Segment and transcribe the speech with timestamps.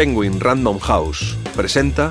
[0.00, 2.10] Penguin Random House presenta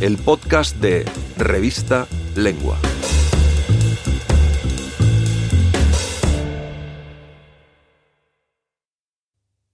[0.00, 1.04] el podcast de
[1.36, 2.06] Revista
[2.36, 2.78] Lengua.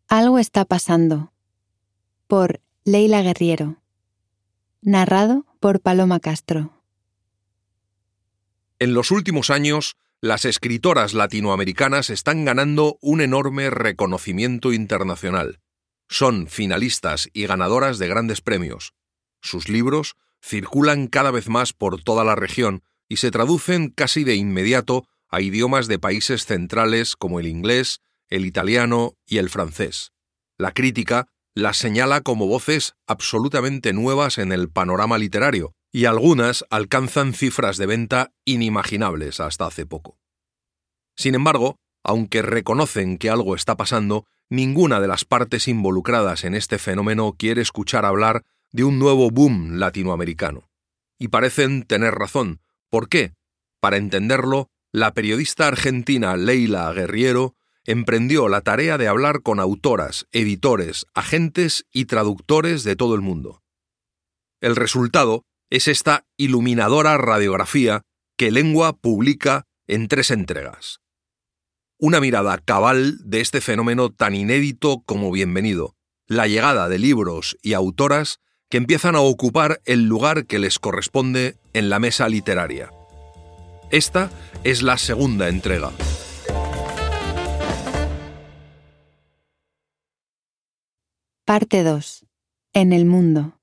[0.08, 1.34] Algo está pasando.
[2.26, 3.76] Por Leila Guerriero.
[4.80, 6.72] Narrado por Paloma Castro.
[8.78, 15.60] En los últimos años, las escritoras latinoamericanas están ganando un enorme reconocimiento internacional.
[16.10, 18.94] Son finalistas y ganadoras de grandes premios.
[19.40, 24.34] Sus libros circulan cada vez más por toda la región y se traducen casi de
[24.34, 30.12] inmediato a idiomas de países centrales como el inglés, el italiano y el francés.
[30.58, 37.34] La crítica las señala como voces absolutamente nuevas en el panorama literario, y algunas alcanzan
[37.34, 40.18] cifras de venta inimaginables hasta hace poco.
[41.16, 46.78] Sin embargo, aunque reconocen que algo está pasando, ninguna de las partes involucradas en este
[46.78, 50.68] fenómeno quiere escuchar hablar de un nuevo boom latinoamericano.
[51.18, 52.60] Y parecen tener razón.
[52.90, 53.34] ¿Por qué?
[53.80, 61.06] Para entenderlo, la periodista argentina Leila Guerriero emprendió la tarea de hablar con autoras, editores,
[61.14, 63.62] agentes y traductores de todo el mundo.
[64.60, 68.02] El resultado es esta iluminadora radiografía
[68.36, 71.00] que Lengua publica en tres entregas.
[72.02, 77.74] Una mirada cabal de este fenómeno tan inédito como bienvenido, la llegada de libros y
[77.74, 82.88] autoras que empiezan a ocupar el lugar que les corresponde en la mesa literaria.
[83.90, 84.30] Esta
[84.64, 85.90] es la segunda entrega.
[91.44, 92.24] Parte 2.
[92.72, 93.60] En el mundo.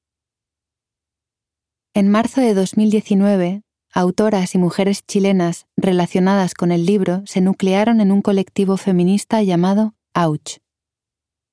[1.96, 3.64] En marzo de 2019,
[3.98, 9.95] autoras y mujeres chilenas relacionadas con el libro se nuclearon en un colectivo feminista llamado
[10.14, 10.59] Ouch.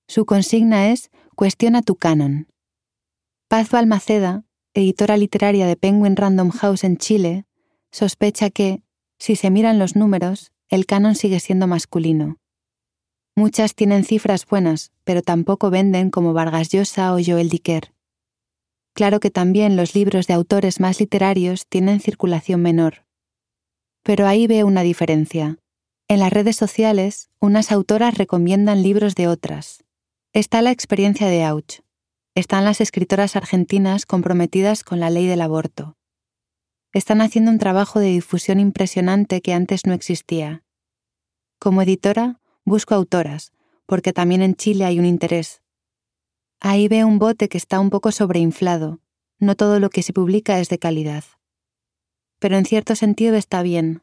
[0.09, 2.49] Su consigna es Cuestiona tu canon.
[3.49, 4.45] Paz Balmaceda,
[4.75, 7.47] editora literaria de Penguin Random House en Chile,
[7.91, 8.83] sospecha que,
[9.19, 12.37] si se miran los números, el canon sigue siendo masculino.
[13.35, 17.94] Muchas tienen cifras buenas, pero tampoco venden como Vargas Llosa o Joel Dicker.
[18.95, 23.05] Claro que también los libros de autores más literarios tienen circulación menor.
[24.05, 25.59] Pero ahí veo una diferencia.
[26.07, 29.83] En las redes sociales, unas autoras recomiendan libros de otras.
[30.33, 31.83] Está la experiencia de Auch.
[32.37, 35.97] Están las escritoras argentinas comprometidas con la ley del aborto.
[36.93, 40.63] Están haciendo un trabajo de difusión impresionante que antes no existía.
[41.59, 43.53] Como editora, busco autoras,
[43.87, 45.64] porque también en Chile hay un interés,
[46.67, 48.99] Ahí veo un bote que está un poco sobreinflado.
[49.39, 51.23] No todo lo que se publica es de calidad.
[52.39, 54.01] Pero en cierto sentido está bien.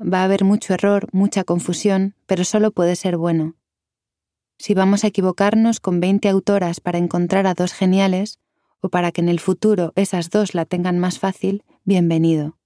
[0.00, 3.56] Va a haber mucho error, mucha confusión, pero solo puede ser bueno.
[4.56, 8.38] Si vamos a equivocarnos con 20 autoras para encontrar a dos geniales,
[8.80, 12.56] o para que en el futuro esas dos la tengan más fácil, bienvenido.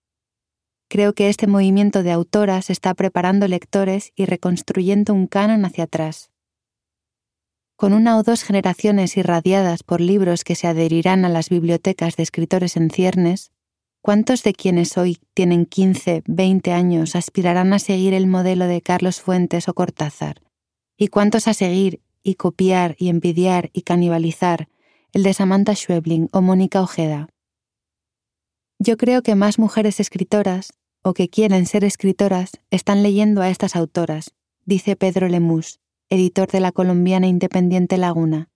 [0.88, 6.31] Creo que este movimiento de autoras está preparando lectores y reconstruyendo un canon hacia atrás
[7.82, 12.22] con una o dos generaciones irradiadas por libros que se adherirán a las bibliotecas de
[12.22, 13.50] escritores en ciernes,
[14.00, 19.21] ¿cuántos de quienes hoy tienen 15, 20 años aspirarán a seguir el modelo de Carlos
[19.21, 20.42] Fuentes o Cortázar?
[20.97, 24.69] ¿Y cuántos a seguir y copiar y envidiar y canibalizar
[25.12, 27.31] el de Samantha Schwebling o Mónica Ojeda?
[28.78, 30.72] Yo creo que más mujeres escritoras,
[31.03, 34.34] o que quieren ser escritoras, están leyendo a estas autoras,
[34.66, 35.81] dice Pedro Lemus,
[36.12, 38.50] editor de la colombiana independiente Laguna.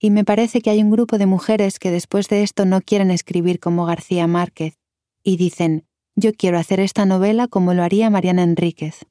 [0.00, 3.10] Y me parece que hay un grupo de mujeres que después de esto no quieren
[3.10, 4.78] escribir como García Márquez,
[5.22, 5.86] y dicen,
[6.16, 9.04] yo quiero hacer esta novela como lo haría Mariana Enríquez.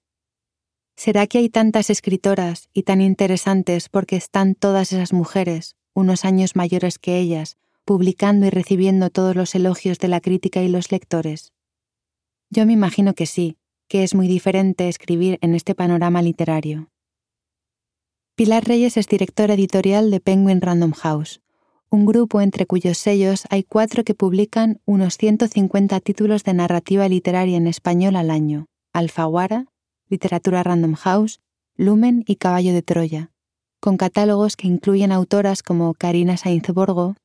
[0.96, 6.56] ¿Será que hay tantas escritoras y tan interesantes porque están todas esas mujeres, unos años
[6.56, 11.53] mayores que ellas, publicando y recibiendo todos los elogios de la crítica y los lectores?
[12.50, 16.93] Yo me imagino que sí, que es muy diferente escribir en este panorama literario.
[18.35, 21.44] Pilar Reyes es directora editorial de Penguin Random House,
[21.91, 27.57] un grupo entre cuyos sellos hay cuatro que publican unos 150 títulos de narrativa literaria
[27.57, 29.68] en español al año: Alfaguara,
[30.09, 31.41] Literatura Random House,
[31.75, 33.31] Lumen y Caballo de Troya,
[33.80, 37.15] con catálogos que incluyen autoras como Karina Sainz Borgo,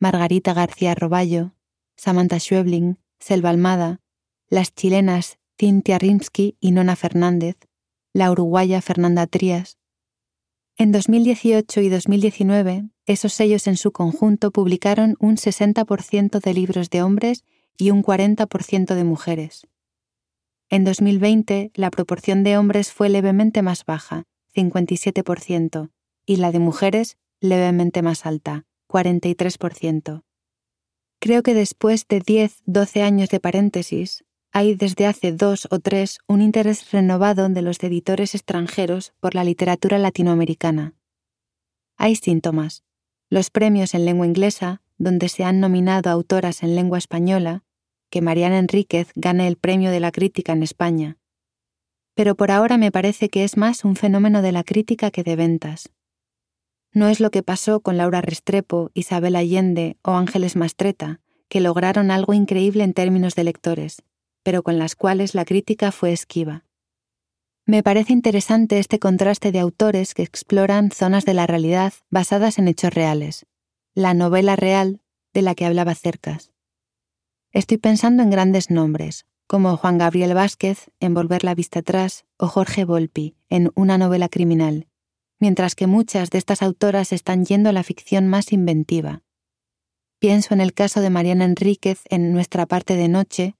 [0.00, 1.52] Margarita García Roballo,
[1.96, 4.00] Samantha Schwebling, Selva Almada,
[4.48, 7.56] las chilenas Cintia Rimsky y Nona Fernández,
[8.12, 9.78] la uruguaya Fernanda Trías,
[10.78, 17.02] en 2018 y 2019, esos sellos en su conjunto publicaron un 60% de libros de
[17.02, 17.44] hombres
[17.78, 19.66] y un 40% de mujeres.
[20.68, 24.24] En 2020, la proporción de hombres fue levemente más baja,
[24.54, 25.90] 57%,
[26.26, 30.24] y la de mujeres levemente más alta, 43%.
[31.20, 36.40] Creo que después de 10-12 años de paréntesis, hay desde hace dos o tres un
[36.40, 40.94] interés renovado de los editores extranjeros por la literatura latinoamericana.
[41.96, 42.82] Hay síntomas.
[43.28, 47.64] Los premios en lengua inglesa, donde se han nominado autoras en lengua española,
[48.10, 51.18] que Mariana Enríquez gane el premio de la crítica en España.
[52.14, 55.36] Pero por ahora me parece que es más un fenómeno de la crítica que de
[55.36, 55.90] ventas.
[56.92, 62.10] No es lo que pasó con Laura Restrepo, Isabel Allende o Ángeles Mastreta, que lograron
[62.10, 64.02] algo increíble en términos de lectores,
[64.46, 66.64] pero con las cuales la crítica fue esquiva.
[67.64, 72.68] Me parece interesante este contraste de autores que exploran zonas de la realidad basadas en
[72.68, 73.44] hechos reales,
[73.92, 75.00] la novela real
[75.34, 76.52] de la que hablaba Cercas.
[77.50, 82.46] Estoy pensando en grandes nombres, como Juan Gabriel Vázquez en Volver la vista atrás o
[82.46, 84.86] Jorge Volpi en Una novela criminal,
[85.40, 89.24] mientras que muchas de estas autoras están yendo a la ficción más inventiva.
[90.20, 93.55] Pienso en el caso de Mariana Enríquez en Nuestra parte de noche,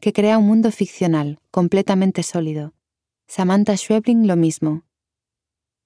[0.00, 2.74] que crea un mundo ficcional, completamente sólido.
[3.28, 4.84] Samantha Schweblin lo mismo.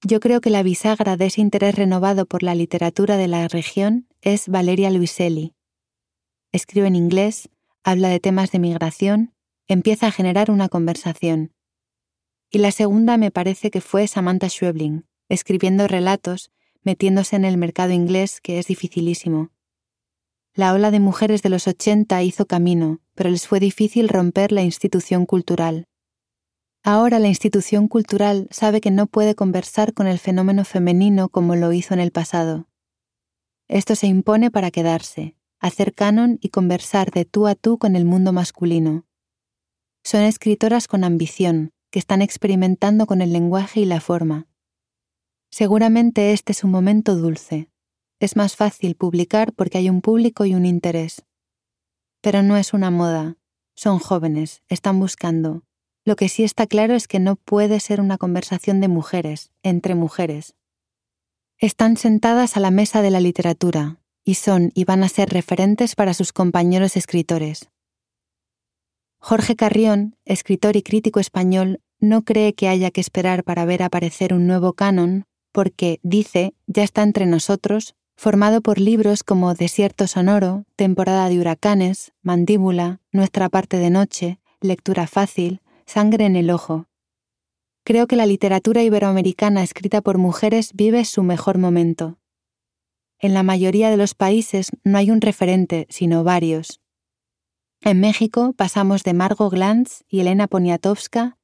[0.03, 4.07] Yo creo que la bisagra de ese interés renovado por la literatura de la región
[4.21, 5.53] es Valeria Luiselli.
[6.51, 7.49] Escribe en inglés,
[7.83, 9.33] habla de temas de migración,
[9.67, 11.53] empieza a generar una conversación.
[12.49, 16.51] Y la segunda me parece que fue Samantha Schweblin, escribiendo relatos,
[16.83, 19.51] metiéndose en el mercado inglés, que es dificilísimo.
[20.57, 24.61] La ola de mujeres de los 80 hizo camino, pero les fue difícil romper la
[24.61, 25.89] institución cultural.
[26.81, 31.73] Ahora la institución cultural sabe que no puede conversar con el fenómeno femenino como lo
[31.73, 32.69] hizo en el pasado.
[33.67, 38.05] Esto se impone para quedarse, hacer canon y conversar de tú a tú con el
[38.05, 39.05] mundo masculino.
[40.05, 44.47] Son escritoras con ambición, que están experimentando con el lenguaje y la forma.
[45.51, 47.67] Seguramente este es un momento dulce.
[48.19, 51.25] Es más fácil publicar porque hay un público y un interés.
[52.21, 53.37] Pero no es una moda.
[53.75, 55.63] Son jóvenes, están buscando.
[56.05, 59.95] Lo que sí está claro es que no puede ser una conversación de mujeres, entre
[59.95, 60.55] mujeres.
[61.57, 65.95] Están sentadas a la mesa de la literatura, y son y van a ser referentes
[65.95, 67.69] para sus compañeros escritores.
[69.19, 74.33] Jorge Carrión, escritor y crítico español, no cree que haya que esperar para ver aparecer
[74.33, 80.65] un nuevo canon porque, dice, ya está entre nosotros, formado por libros como Desierto Sonoro,
[80.75, 86.87] Temporada de Huracanes, Mandíbula, Nuestra parte de noche, Lectura fácil, Sangre en el ojo.
[87.83, 92.17] Creo que la literatura iberoamericana escrita por mujeres vive su mejor momento.
[93.19, 96.81] En la mayoría de los países no hay un referente, sino varios.
[97.81, 101.37] En México pasamos de Margot Glantz y Elena Poniatowska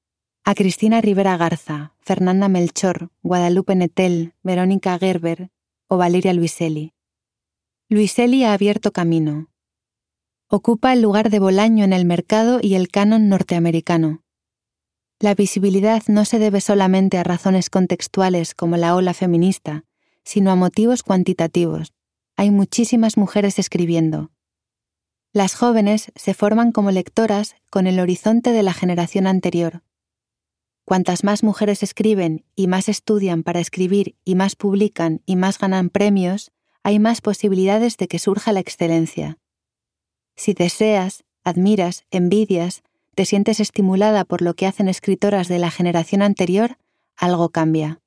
[0.43, 5.51] a Cristina Rivera Garza, Fernanda Melchor, Guadalupe Netel, Verónica Gerber
[5.91, 6.93] o Valeria Luiselli.
[7.89, 9.49] Luiselli ha abierto camino.
[10.47, 14.23] Ocupa el lugar de Bolaño en el mercado y el canon norteamericano.
[15.19, 19.83] La visibilidad no se debe solamente a razones contextuales como la ola feminista,
[20.23, 21.91] sino a motivos cuantitativos.
[22.37, 24.31] Hay muchísimas mujeres escribiendo.
[25.33, 29.83] Las jóvenes se forman como lectoras con el horizonte de la generación anterior,
[30.85, 35.89] Cuantas más mujeres escriben y más estudian para escribir y más publican y más ganan
[35.89, 36.51] premios,
[36.83, 39.37] hay más posibilidades de que surja la excelencia.
[40.35, 42.83] Si deseas, admiras, envidias,
[43.15, 46.77] te sientes estimulada por lo que hacen escritoras de la generación anterior,
[47.15, 48.01] algo cambia.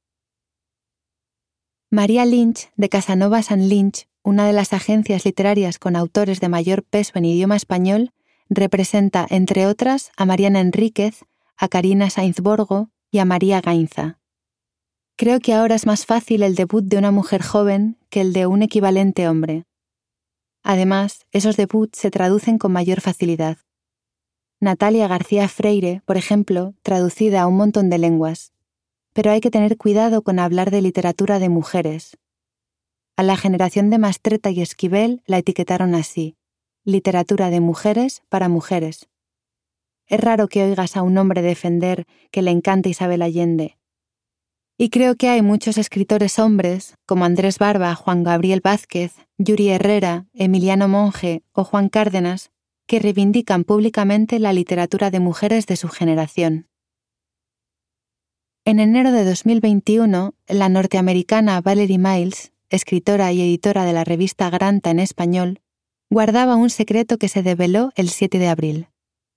[1.91, 6.83] María Lynch, de Casanova San Lynch, una de las agencias literarias con autores de mayor
[6.83, 8.11] peso en idioma español,
[8.49, 11.25] representa, entre otras, a Mariana Enríquez,
[11.57, 14.19] a Karina Sainzborgo y a María Gainza.
[15.17, 18.47] Creo que ahora es más fácil el debut de una mujer joven que el de
[18.47, 19.65] un equivalente hombre.
[20.65, 23.59] Además, esos debuts se traducen con mayor facilidad.
[24.61, 28.53] Natalia García Freire, por ejemplo, traducida a un montón de lenguas.
[29.13, 32.17] Pero hay que tener cuidado con hablar de literatura de mujeres.
[33.17, 36.37] A la generación de Mastreta y Esquivel la etiquetaron así,
[36.83, 39.09] literatura de mujeres para mujeres.
[40.07, 43.79] Es raro que oigas a un hombre defender que le encanta Isabel Allende.
[44.77, 50.27] Y creo que hay muchos escritores hombres, como Andrés Barba, Juan Gabriel Vázquez, Yuri Herrera,
[50.35, 52.51] Emiliano Monge o Juan Cárdenas,
[52.87, 56.69] que reivindican públicamente la literatura de mujeres de su generación.
[58.67, 64.91] En enero de 2021, la norteamericana Valerie Miles, escritora y editora de la revista Granta
[64.91, 65.61] en español,
[66.11, 68.89] guardaba un secreto que se develó el 7 de abril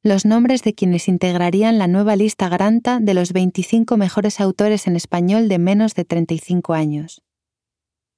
[0.07, 4.95] los nombres de quienes integrarían la nueva lista Granta de los 25 mejores autores en
[4.95, 7.21] español de menos de 35 años.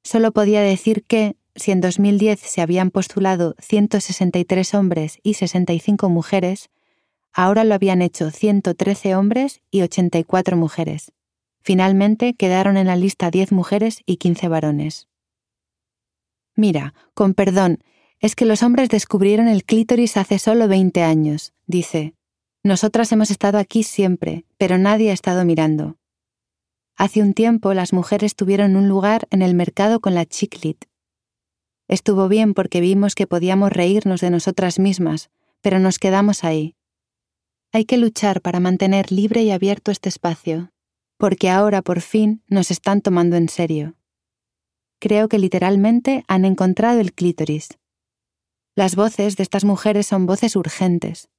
[0.03, 6.69] Solo podía decir que, si en 2010 se habían postulado 163 hombres y 65 mujeres,
[7.33, 11.11] ahora lo habían hecho 113 hombres y 84 mujeres.
[11.61, 15.07] Finalmente quedaron en la lista 10 mujeres y 15 varones.
[16.55, 17.79] Mira, con perdón,
[18.19, 22.15] es que los hombres descubrieron el clítoris hace solo 20 años, dice.
[22.63, 25.97] Nosotras hemos estado aquí siempre, pero nadie ha estado mirando.
[26.97, 30.85] Hace un tiempo las mujeres tuvieron un lugar en el mercado con la chiclit.
[31.87, 35.29] Estuvo bien porque vimos que podíamos reírnos de nosotras mismas,
[35.61, 36.75] pero nos quedamos ahí.
[37.71, 40.71] Hay que luchar para mantener libre y abierto este espacio,
[41.17, 43.95] porque ahora por fin nos están tomando en serio.
[44.99, 47.69] Creo que literalmente han encontrado el clítoris.
[48.75, 51.29] Las voces de estas mujeres son voces urgentes.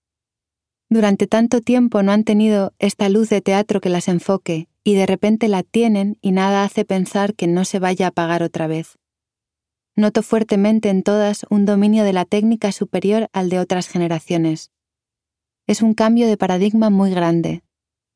[0.90, 5.06] Durante tanto tiempo no han tenido esta luz de teatro que las enfoque y de
[5.06, 8.98] repente la tienen y nada hace pensar que no se vaya a apagar otra vez.
[9.94, 14.72] Noto fuertemente en todas un dominio de la técnica superior al de otras generaciones.
[15.68, 17.62] Es un cambio de paradigma muy grande.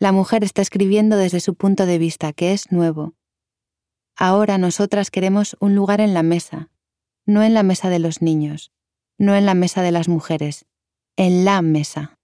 [0.00, 3.14] La mujer está escribiendo desde su punto de vista, que es nuevo.
[4.16, 6.70] Ahora nosotras queremos un lugar en la mesa,
[7.24, 8.72] no en la mesa de los niños,
[9.16, 10.66] no en la mesa de las mujeres,
[11.16, 12.18] en la mesa.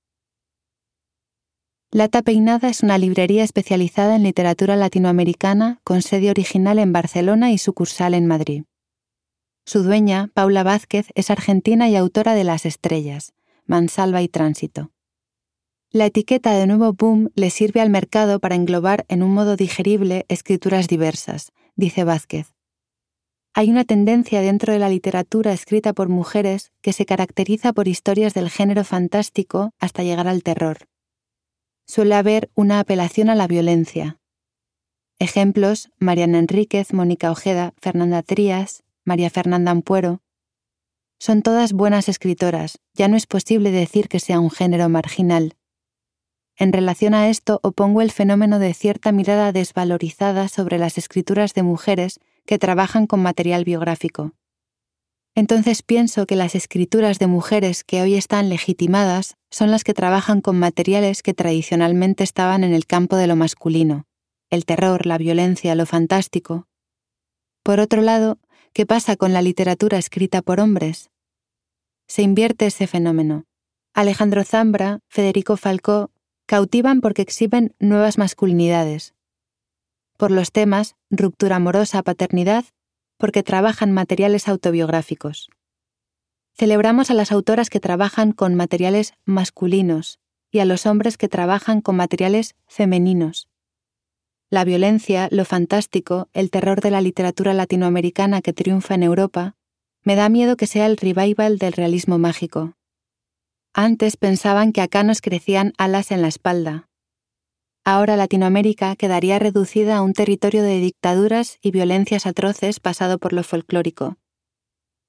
[1.93, 7.59] Lata Peinada es una librería especializada en literatura latinoamericana con sede original en Barcelona y
[7.59, 8.63] sucursal en Madrid.
[9.67, 13.33] Su dueña, Paula Vázquez, es argentina y autora de Las Estrellas,
[13.67, 14.93] Mansalva y Tránsito.
[15.91, 20.27] La etiqueta de nuevo boom le sirve al mercado para englobar en un modo digerible
[20.29, 22.55] escrituras diversas, dice Vázquez.
[23.53, 28.33] Hay una tendencia dentro de la literatura escrita por mujeres que se caracteriza por historias
[28.33, 30.87] del género fantástico hasta llegar al terror
[31.91, 34.21] suele haber una apelación a la violencia.
[35.19, 40.23] Ejemplos, Mariana Enríquez, Mónica Ojeda, Fernanda Trías, María Fernanda Ampuero.
[41.19, 45.57] Son todas buenas escritoras, ya no es posible decir que sea un género marginal.
[46.57, 51.65] En relación a esto opongo el fenómeno de cierta mirada desvalorizada sobre las escrituras de
[51.65, 54.33] mujeres que trabajan con material biográfico.
[55.35, 60.41] Entonces pienso que las escrituras de mujeres que hoy están legitimadas son las que trabajan
[60.41, 64.07] con materiales que tradicionalmente estaban en el campo de lo masculino,
[64.51, 66.67] el terror, la violencia, lo fantástico.
[67.63, 68.39] Por otro lado,
[68.73, 71.11] ¿qué pasa con la literatura escrita por hombres?
[72.09, 73.45] Se invierte ese fenómeno.
[73.95, 76.11] Alejandro Zambra, Federico Falcó,
[76.47, 79.15] cautivan porque exhiben nuevas masculinidades.
[80.17, 82.65] Por los temas ruptura amorosa, paternidad
[83.21, 85.51] porque trabajan materiales autobiográficos.
[86.55, 90.19] Celebramos a las autoras que trabajan con materiales masculinos
[90.51, 93.49] y a los hombres que trabajan con materiales femeninos.
[94.51, 99.55] La violencia, lo fantástico, el terror de la literatura latinoamericana que triunfa en Europa,
[100.03, 102.75] me da miedo que sea el revival del realismo mágico.
[103.73, 106.90] Antes pensaban que acá nos crecían alas en la espalda,
[107.93, 113.43] Ahora Latinoamérica quedaría reducida a un territorio de dictaduras y violencias atroces pasado por lo
[113.43, 114.17] folclórico.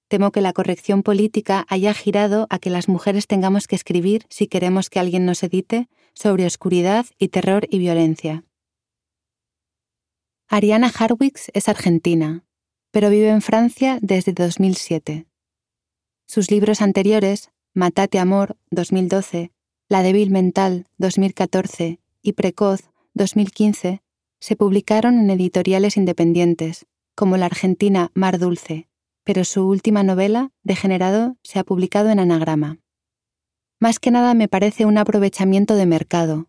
[0.08, 4.48] Temo que la corrección política haya girado a que las mujeres tengamos que escribir, si
[4.48, 8.46] queremos que alguien nos edite, sobre oscuridad y terror y violencia.
[10.48, 12.46] Ariana Harwicks es argentina,
[12.90, 15.28] pero vive en Francia desde 2007.
[16.26, 19.52] Sus libros anteriores, Matate Amor, 2012,
[19.88, 24.01] La débil mental, 2014 y Precoz 2015
[24.40, 26.86] se publicaron en editoriales independientes,
[27.16, 28.88] como la argentina Mar Dulce,
[29.24, 32.80] pero su última novela, Degenerado, se ha publicado en anagrama.
[33.80, 36.48] Más que nada me parece un aprovechamiento de mercado.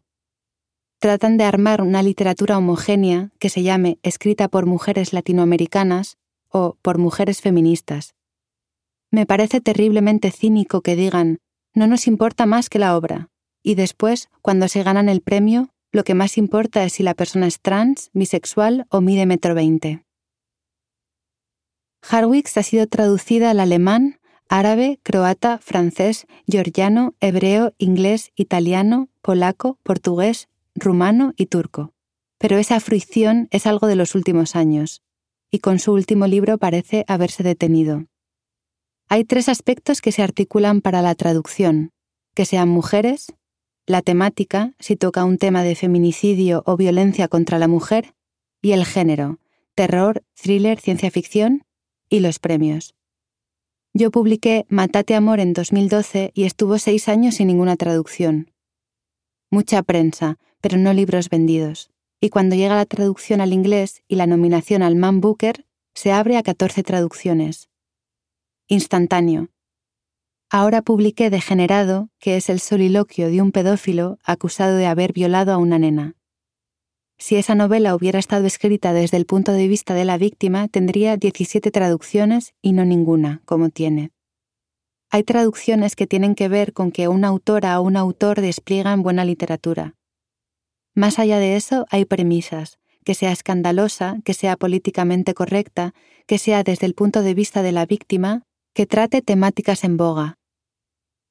[0.99, 6.17] Tratan de armar una literatura homogénea que se llame escrita por mujeres latinoamericanas
[6.49, 8.15] o por mujeres feministas.
[9.11, 11.39] Me parece terriblemente cínico que digan,
[11.75, 13.32] no nos importa más que la obra,
[13.63, 17.47] y después, cuando se ganan el premio, lo que más importa es si la persona
[17.47, 20.05] es trans, bisexual o mide metro veinte.
[22.09, 30.49] Harwicks ha sido traducida al alemán, árabe, croata, francés, georgiano, hebreo, inglés, italiano, polaco, portugués,
[30.75, 31.93] rumano y turco.
[32.39, 35.03] Pero esa fruición es algo de los últimos años,
[35.51, 38.07] y con su último libro parece haberse detenido.
[39.09, 41.91] Hay tres aspectos que se articulan para la traducción,
[42.35, 43.33] que sean mujeres,
[43.87, 48.15] la temática, si toca un tema de feminicidio o violencia contra la mujer,
[48.61, 49.41] y el género,
[49.75, 51.65] terror, thriller, ciencia ficción,
[52.09, 52.95] y los premios.
[53.95, 58.51] Yo publiqué Matate Amor en 2012 y estuvo seis años sin ninguna traducción.
[59.51, 61.91] Mucha prensa, pero no libros vendidos.
[62.21, 66.39] Y cuando llega la traducción al inglés y la nominación al Man Booker, Se abre
[66.39, 67.69] a 14 traducciones.
[68.67, 69.51] Instantáneo.
[70.55, 75.57] Ahora publiqué Degenerado, que es el soliloquio de un pedófilo acusado de haber violado a
[75.57, 76.15] una nena.
[77.17, 81.17] Si esa novela hubiera estado escrita desde el punto de vista de la víctima, tendría
[81.17, 84.11] 17 traducciones y no ninguna, como tiene.
[85.09, 89.25] Hay traducciones que tienen que ver con que una autora o un autor despliegan buena
[89.25, 89.95] literatura.
[90.95, 95.95] Más allá de eso, hay premisas, que sea escandalosa, que sea políticamente correcta,
[96.27, 98.43] que sea desde el punto de vista de la víctima,
[98.75, 100.37] que trate temáticas en boga.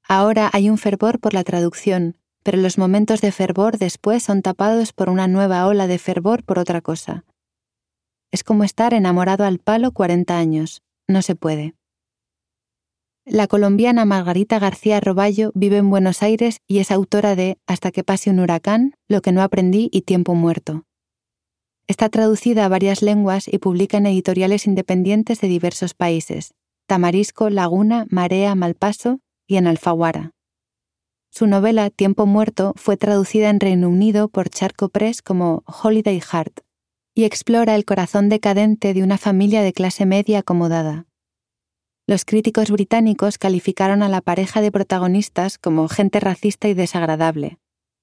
[0.08, 4.93] Ahora hay un fervor por la traducción, pero los momentos de fervor después son tapados
[4.93, 7.24] por una nueva ola de fervor por otra cosa.
[8.31, 10.81] Es como estar enamorado al palo 40 años.
[11.08, 11.75] No se puede.
[13.25, 18.03] La colombiana Margarita García Roballo vive en Buenos Aires y es autora de Hasta que
[18.03, 20.86] pase un huracán, Lo que no aprendí y Tiempo muerto.
[21.88, 26.53] Está traducida a varias lenguas y publica en editoriales independientes de diversos países,
[26.88, 29.20] Tamarisco, Laguna, Marea, Malpaso
[29.51, 30.31] y en Alfaguara.
[31.29, 36.62] Su novela Tiempo muerto fue traducida en Reino Unido por Charco Press como Holiday Heart
[37.13, 41.05] y explora el corazón decadente de una familia de clase media acomodada.
[42.08, 47.58] Los críticos británicos calificaron a la pareja de protagonistas como gente racista y desagradable,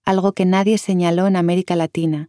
[0.05, 2.28] algo que nadie señaló en América Latina,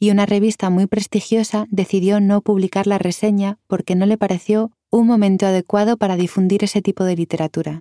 [0.00, 5.06] y una revista muy prestigiosa decidió no publicar la reseña porque no le pareció un
[5.06, 7.80] momento adecuado para difundir ese tipo de literatura.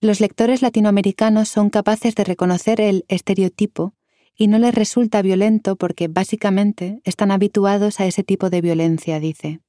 [0.00, 3.94] Los lectores latinoamericanos son capaces de reconocer el estereotipo
[4.36, 9.60] y no les resulta violento porque básicamente están habituados a ese tipo de violencia, dice.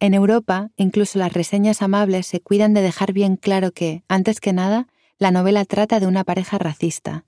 [0.00, 4.54] En Europa, incluso las reseñas amables se cuidan de dejar bien claro que, antes que
[4.54, 4.88] nada,
[5.18, 7.26] la novela trata de una pareja racista.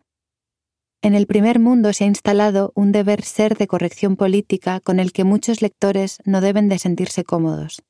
[1.02, 5.12] En el primer mundo se ha instalado un deber ser de corrección política con el
[5.12, 7.82] que muchos lectores no deben de sentirse cómodos.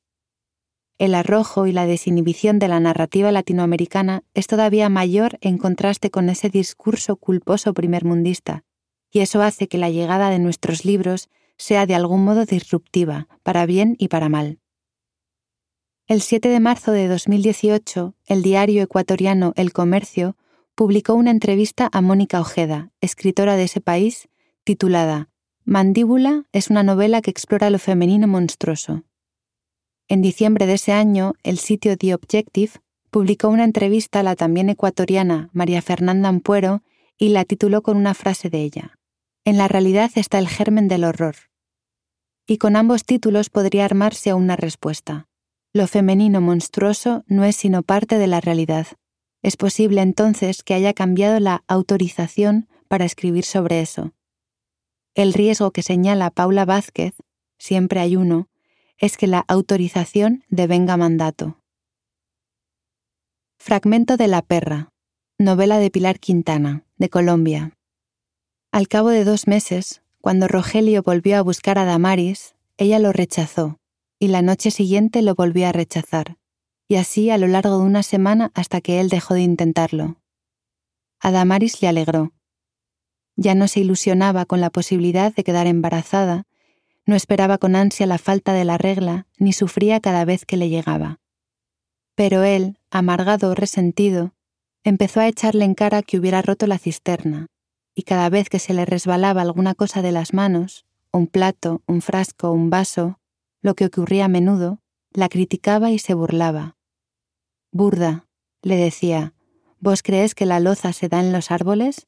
[0.99, 6.29] El arrojo y la desinhibición de la narrativa latinoamericana es todavía mayor en contraste con
[6.29, 8.65] ese discurso culposo primermundista,
[9.09, 13.65] y eso hace que la llegada de nuestros libros sea de algún modo disruptiva, para
[13.65, 14.59] bien y para mal.
[16.05, 20.35] El 7 de marzo de 2018, el diario ecuatoriano El Comercio
[20.75, 24.27] publicó una entrevista a Mónica Ojeda, escritora de ese país,
[24.65, 25.29] titulada
[25.63, 29.03] Mandíbula es una novela que explora lo femenino monstruoso.
[30.09, 32.71] En diciembre de ese año, el sitio The Objective
[33.11, 36.81] publicó una entrevista a la también ecuatoriana María Fernanda Ampuero
[37.19, 38.97] y la tituló con una frase de ella.
[39.45, 41.35] En la realidad está el germen del horror.
[42.47, 45.27] Y con ambos títulos podría armarse una respuesta.
[45.73, 48.87] Lo femenino monstruoso no es sino parte de la realidad.
[49.43, 54.13] Es posible entonces que haya cambiado la autorización para escribir sobre eso.
[55.13, 57.13] El riesgo que señala Paula Vázquez,
[57.59, 58.48] siempre hay uno,
[58.99, 61.57] es que la autorización devenga mandato.
[63.57, 64.89] Fragmento de La perra,
[65.37, 67.73] novela de Pilar Quintana, de Colombia.
[68.71, 73.79] Al cabo de dos meses, cuando Rogelio volvió a buscar a Damaris, ella lo rechazó
[74.19, 76.37] y la noche siguiente lo volvió a rechazar,
[76.89, 80.17] y así a lo largo de una semana hasta que él dejó de intentarlo.
[81.21, 82.33] A Damaris le alegró.
[83.37, 86.43] Ya no se ilusionaba con la posibilidad de quedar embarazada,
[87.09, 90.69] no esperaba con ansia la falta de la regla, ni sufría cada vez que le
[90.69, 91.19] llegaba.
[92.13, 94.35] Pero él, amargado o resentido,
[94.83, 97.47] empezó a echarle en cara que hubiera roto la cisterna,
[97.95, 102.01] y cada vez que se le resbalaba alguna cosa de las manos, un plato, un
[102.01, 103.19] frasco, un vaso,
[103.61, 104.79] lo que ocurría a menudo,
[105.11, 106.77] la criticaba y se burlaba.
[107.71, 108.27] Burda,
[108.61, 109.33] le decía,
[109.79, 112.07] ¿vos crees que la loza se da en los árboles?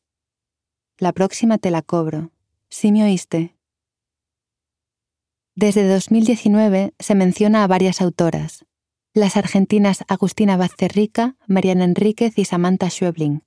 [1.00, 2.32] La próxima te la cobro.
[2.70, 3.56] ¿Sí me oíste?
[5.62, 8.66] Desde 2019 se menciona a varias autoras,
[9.14, 13.44] las argentinas Agustina Bazterrica, Mariana Enríquez y Samantha Schwebling,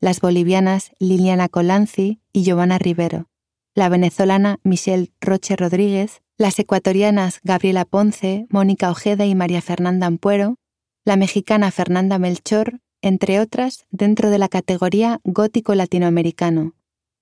[0.00, 3.26] las bolivianas Liliana Colanzi y Giovanna Rivero,
[3.74, 10.56] la venezolana Michelle Roche Rodríguez, las ecuatorianas Gabriela Ponce, Mónica Ojeda y María Fernanda Ampuero,
[11.04, 16.72] la mexicana Fernanda Melchor, entre otras, dentro de la categoría gótico latinoamericano,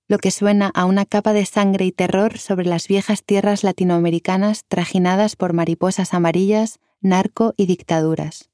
[0.07, 4.63] lo que suena a una capa de sangre y terror sobre las viejas tierras latinoamericanas
[4.67, 8.49] trajinadas por mariposas amarillas, narco y dictaduras.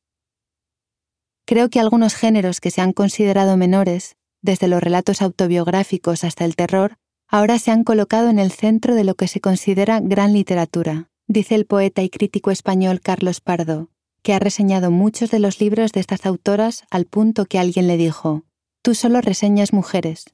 [1.45, 6.55] Creo que algunos géneros que se han considerado menores, desde los relatos autobiográficos hasta el
[6.55, 11.09] terror, ahora se han colocado en el centro de lo que se considera gran literatura,
[11.27, 13.89] dice el poeta y crítico español Carlos Pardo,
[14.21, 17.97] que ha reseñado muchos de los libros de estas autoras al punto que alguien le
[17.97, 18.43] dijo,
[18.81, 20.25] tú solo reseñas mujeres.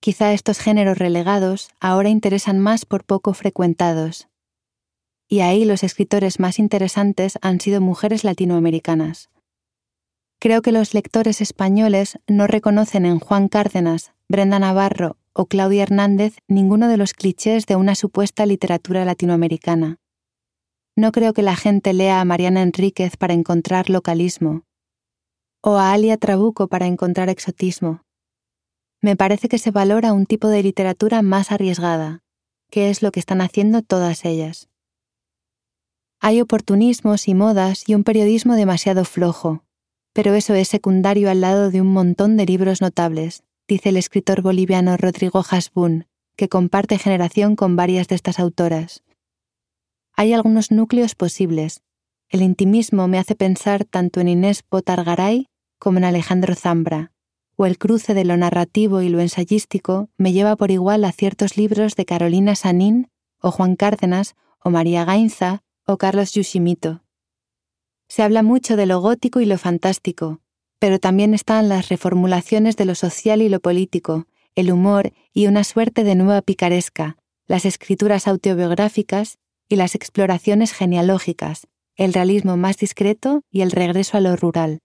[0.00, 4.28] Quizá estos géneros relegados ahora interesan más por poco frecuentados.
[5.32, 9.30] y ahí los escritores más interesantes han sido mujeres latinoamericanas.
[10.40, 16.38] Creo que los lectores españoles no reconocen en Juan Cárdenas, Brenda Navarro o Claudia Hernández
[16.48, 19.98] ninguno de los clichés de una supuesta literatura latinoamericana.
[20.96, 24.64] No creo que la gente lea a Mariana Enríquez para encontrar localismo,
[25.62, 28.02] o a Alia Trabuco para encontrar exotismo.
[29.02, 32.22] Me parece que se valora un tipo de literatura más arriesgada,
[32.70, 34.68] que es lo que están haciendo todas ellas.
[36.20, 39.64] Hay oportunismos y modas y un periodismo demasiado flojo,
[40.12, 44.42] pero eso es secundario al lado de un montón de libros notables, dice el escritor
[44.42, 49.02] boliviano Rodrigo Hasbun, que comparte generación con varias de estas autoras.
[50.14, 51.82] Hay algunos núcleos posibles.
[52.28, 55.46] El intimismo me hace pensar tanto en Inés Botargaray
[55.78, 57.12] como en Alejandro Zambra,
[57.60, 61.58] o el cruce de lo narrativo y lo ensayístico me lleva por igual a ciertos
[61.58, 67.02] libros de Carolina Sanín, o Juan Cárdenas, o María Gainza, o Carlos Yushimito.
[68.08, 70.40] Se habla mucho de lo gótico y lo fantástico,
[70.78, 75.62] pero también están las reformulaciones de lo social y lo político, el humor y una
[75.62, 79.36] suerte de nueva picaresca, las escrituras autobiográficas
[79.68, 84.80] y las exploraciones genealógicas, el realismo más discreto y el regreso a lo rural.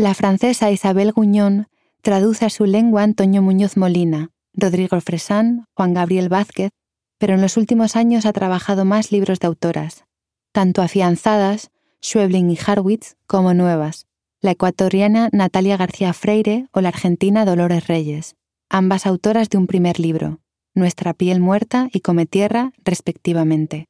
[0.00, 1.66] La francesa Isabel Guñón
[2.00, 6.70] traduce a su lengua Antonio Muñoz Molina, Rodrigo Fresán, Juan Gabriel Vázquez,
[7.18, 10.06] pero en los últimos años ha trabajado más libros de autoras,
[10.52, 11.70] tanto afianzadas,
[12.02, 14.06] Schwebling y Harwitz, como nuevas,
[14.40, 18.36] la ecuatoriana Natalia García Freire o la argentina Dolores Reyes,
[18.70, 20.40] ambas autoras de un primer libro,
[20.72, 23.84] Nuestra piel muerta y Come tierra, respectivamente.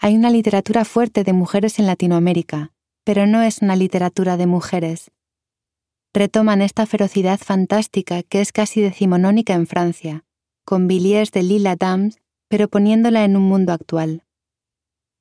[0.00, 2.73] Hay una literatura fuerte de mujeres en Latinoamérica,
[3.04, 5.10] pero no es una literatura de mujeres.
[6.12, 10.24] Retoman esta ferocidad fantástica que es casi decimonónica en Francia,
[10.64, 14.22] con Villiers de Lila Dams pero poniéndola en un mundo actual.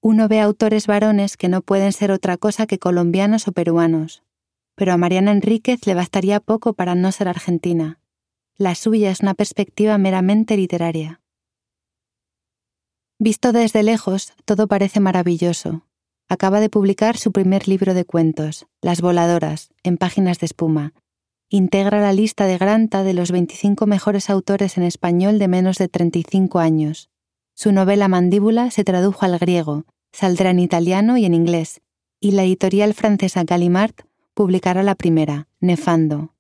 [0.02, 4.22] Uno ve autores varones que no pueden ser otra cosa que colombianos o peruanos,
[4.76, 8.00] pero a Mariana Enríquez le bastaría poco para no ser argentina.
[8.58, 11.22] La suya es una perspectiva meramente literaria.
[13.18, 15.88] Visto desde lejos, todo parece maravilloso.
[16.30, 20.94] Acaba de publicar su primer libro de cuentos, Las Voladoras, en páginas de espuma.
[21.50, 25.88] Integra la lista de Granta de los 25 mejores autores en español de menos de
[25.88, 27.10] 35 años.
[27.54, 31.82] Su novela Mandíbula se tradujo al griego, saldrá en italiano y en inglés,
[32.20, 33.94] y la editorial francesa Gallimard
[34.34, 36.34] publicará la primera, Nefando.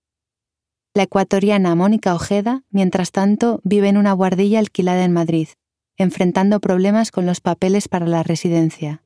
[0.95, 5.49] La ecuatoriana Mónica Ojeda, mientras tanto, vive en una guardilla alquilada en Madrid,
[5.97, 9.03] enfrentando problemas con los papeles para la residencia.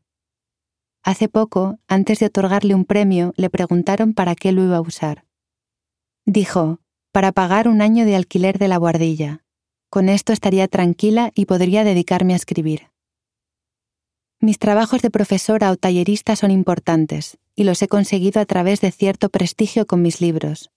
[1.08, 5.24] Hace poco, antes de otorgarle un premio, le preguntaron para qué lo iba a usar.
[6.26, 6.82] Dijo,
[7.14, 9.46] para pagar un año de alquiler de la guardilla.
[9.90, 12.90] Con esto estaría tranquila y podría dedicarme a escribir.
[14.42, 18.92] Mis trabajos de profesora o tallerista son importantes, y los he conseguido a través de
[18.92, 20.72] cierto prestigio con mis libros.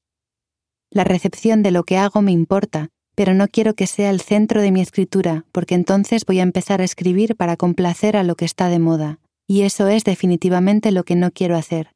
[0.90, 4.62] La recepción de lo que hago me importa, pero no quiero que sea el centro
[4.62, 8.44] de mi escritura, porque entonces voy a empezar a escribir para complacer a lo que
[8.44, 9.18] está de moda,
[9.50, 11.92] y eso es definitivamente lo que no quiero hacer.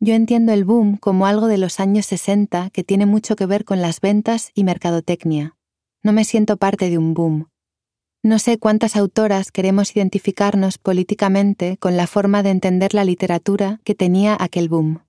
[0.00, 3.66] Yo entiendo el boom como algo de los años 60 que tiene mucho que ver
[3.66, 5.58] con las ventas y mercadotecnia.
[6.02, 7.50] No me siento parte de un boom.
[8.22, 13.94] No sé cuántas autoras queremos identificarnos políticamente con la forma de entender la literatura que
[13.94, 15.04] tenía aquel boom.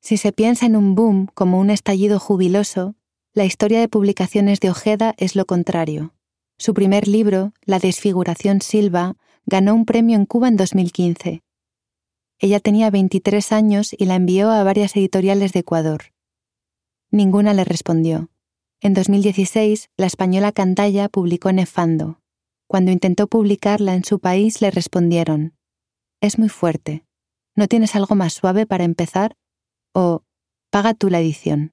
[0.00, 2.94] Si se piensa en un boom como un estallido jubiloso,
[3.32, 6.14] la historia de publicaciones de Ojeda es lo contrario.
[6.56, 9.16] Su primer libro, La desfiguración Silva,
[9.50, 11.42] ganó un premio en Cuba en 2015.
[12.38, 16.04] Ella tenía 23 años y la envió a varias editoriales de Ecuador.
[17.10, 18.30] Ninguna le respondió.
[18.80, 22.20] En 2016, la española Cantalla publicó Nefando.
[22.68, 25.54] Cuando intentó publicarla en su país le respondieron,
[26.20, 27.04] Es muy fuerte.
[27.56, 29.36] ¿No tienes algo más suave para empezar?
[29.92, 30.22] O,
[30.70, 31.72] paga tú la edición.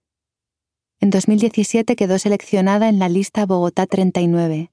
[1.00, 4.72] En 2017 quedó seleccionada en la lista Bogotá 39.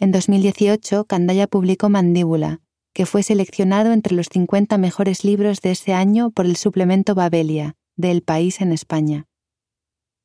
[0.00, 2.62] En 2018, Candaya publicó Mandíbula,
[2.94, 7.76] que fue seleccionado entre los 50 mejores libros de ese año por el suplemento Babelia,
[7.96, 9.26] de El País en España.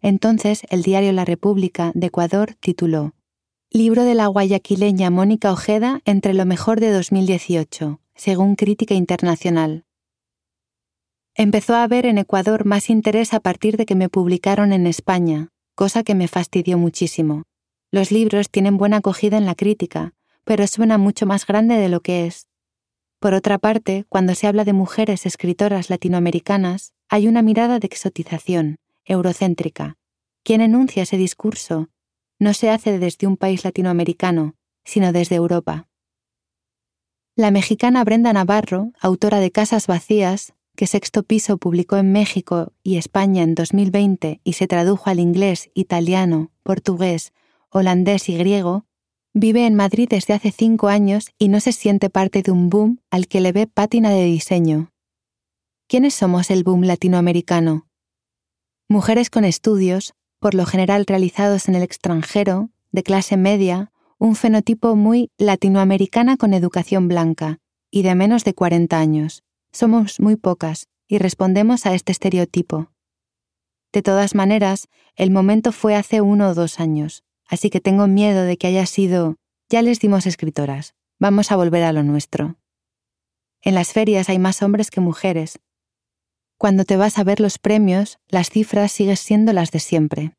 [0.02, 3.16] Entonces el diario La República de Ecuador tituló
[3.70, 9.84] Libro de la guayaquileña Mónica Ojeda entre lo mejor de 2018, según Crítica Internacional.
[11.34, 15.50] Empezó a haber en Ecuador más interés a partir de que me publicaron en España,
[15.76, 17.44] cosa que me fastidió muchísimo.
[17.96, 22.02] Los libros tienen buena acogida en la crítica, pero suena mucho más grande de lo
[22.02, 22.50] que es.
[23.22, 28.80] Por otra parte, cuando se habla de mujeres escritoras latinoamericanas, hay una mirada de exotización,
[29.06, 29.96] eurocéntrica.
[30.44, 31.88] ¿Quién enuncia ese discurso?
[32.38, 35.88] No se hace desde un país latinoamericano, sino desde Europa.
[37.38, 42.98] La mexicana Brenda Navarro, autora de Casas Vacías, que Sexto Piso publicó en México y
[42.98, 47.32] España en 2020 y se tradujo al inglés, italiano, portugués,
[47.76, 48.86] holandés y griego,
[49.34, 53.02] vive en Madrid desde hace cinco años y no se siente parte de un boom
[53.12, 54.92] al que le ve pátina de diseño.
[55.88, 57.88] ¿Quiénes somos el boom latinoamericano?
[58.88, 64.96] Mujeres con estudios, por lo general realizados en el extranjero, de clase media, un fenotipo
[64.96, 67.60] muy latinoamericana con educación blanca
[67.92, 69.44] y de menos de 40 años.
[69.74, 72.90] Somos muy pocas y respondemos a este estereotipo.
[73.92, 78.44] De todas maneras, el momento fue hace uno o dos años, así que tengo miedo
[78.44, 79.36] de que haya sido
[79.70, 82.56] ya les dimos escritoras, vamos a volver a lo nuestro.
[83.62, 85.60] En las ferias hay más hombres que mujeres.
[86.58, 90.34] Cuando te vas a ver los premios, las cifras siguen siendo las de siempre.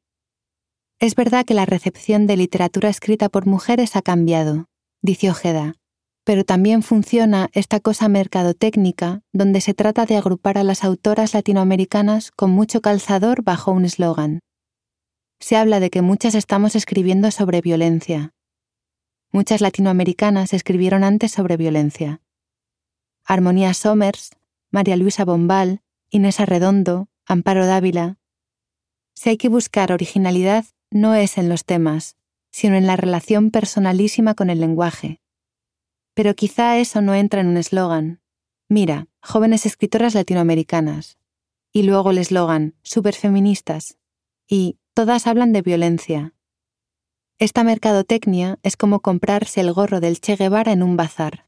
[1.00, 4.66] Es verdad que la recepción de literatura escrita por mujeres ha cambiado,
[5.02, 5.74] dice Ojeda,
[6.24, 12.30] pero también funciona esta cosa mercadotécnica donde se trata de agrupar a las autoras latinoamericanas
[12.30, 14.40] con mucho calzador bajo un eslogan.
[15.38, 18.34] Se habla de que muchas estamos escribiendo sobre violencia.
[19.32, 22.22] Muchas latinoamericanas escribieron antes sobre violencia.
[23.24, 24.30] Armonía Somers,
[24.70, 28.18] María Luisa Bombal, Inés Arredondo, Amparo Dávila.
[29.14, 32.16] Si hay que buscar originalidad, no es en los temas,
[32.50, 35.20] sino en la relación personalísima con el lenguaje
[36.16, 38.22] pero quizá eso no entra en un eslogan.
[38.70, 41.18] Mira, jóvenes escritoras latinoamericanas.
[41.74, 43.98] Y luego el eslogan, superfeministas.
[44.48, 46.32] Y todas hablan de violencia.
[47.38, 51.46] Esta mercadotecnia es como comprarse el gorro del Che Guevara en un bazar.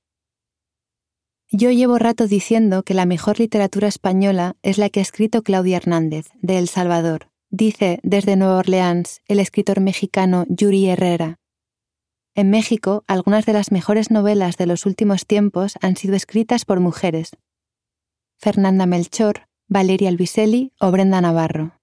[1.51, 5.79] Yo llevo rato diciendo que la mejor literatura española es la que ha escrito Claudia
[5.79, 11.39] Hernández, de El Salvador, dice desde Nueva Orleans el escritor mexicano Yuri Herrera,
[12.35, 16.79] en México, algunas de las mejores novelas de los últimos tiempos han sido escritas por
[16.79, 17.31] mujeres.
[18.37, 21.78] Fernanda Melchor, Valeria Albiselli o Brenda Navarro.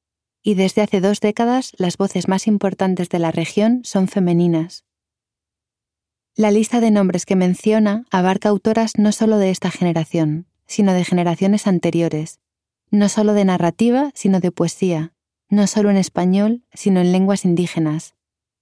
[0.47, 4.85] Y desde hace dos décadas las voces más importantes de la región son femeninas.
[6.35, 11.03] La lista de nombres que menciona abarca autoras no solo de esta generación, sino de
[11.03, 12.41] generaciones anteriores,
[12.91, 15.13] no solo de narrativa, sino de poesía,
[15.49, 18.13] no solo en español, sino en lenguas indígenas.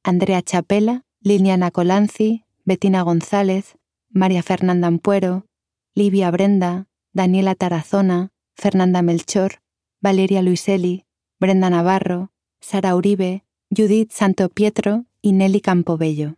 [0.03, 3.75] Andrea Chapela, Liliana Colanzi, Bettina González,
[4.09, 5.47] María Fernanda Ampuero,
[5.95, 9.59] Livia Brenda, Daniela Tarazona, Fernanda Melchor,
[9.99, 11.02] Valeria Luiselli,
[11.43, 16.37] Brenda Navarro, Sara Uribe, Judith Santo Pietro y Nelly Campobello.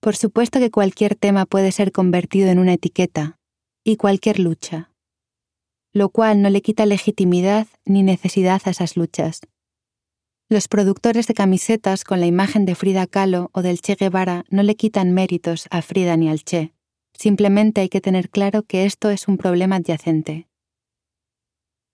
[0.00, 3.38] Por supuesto que cualquier tema puede ser convertido en una etiqueta,
[3.84, 4.90] y cualquier lucha,
[5.92, 9.42] lo cual no le quita legitimidad ni necesidad a esas luchas.
[10.48, 14.64] Los productores de camisetas con la imagen de Frida Kahlo o del Che Guevara no
[14.64, 16.72] le quitan méritos a Frida ni al Che.
[17.16, 20.48] Simplemente hay que tener claro que esto es un problema adyacente.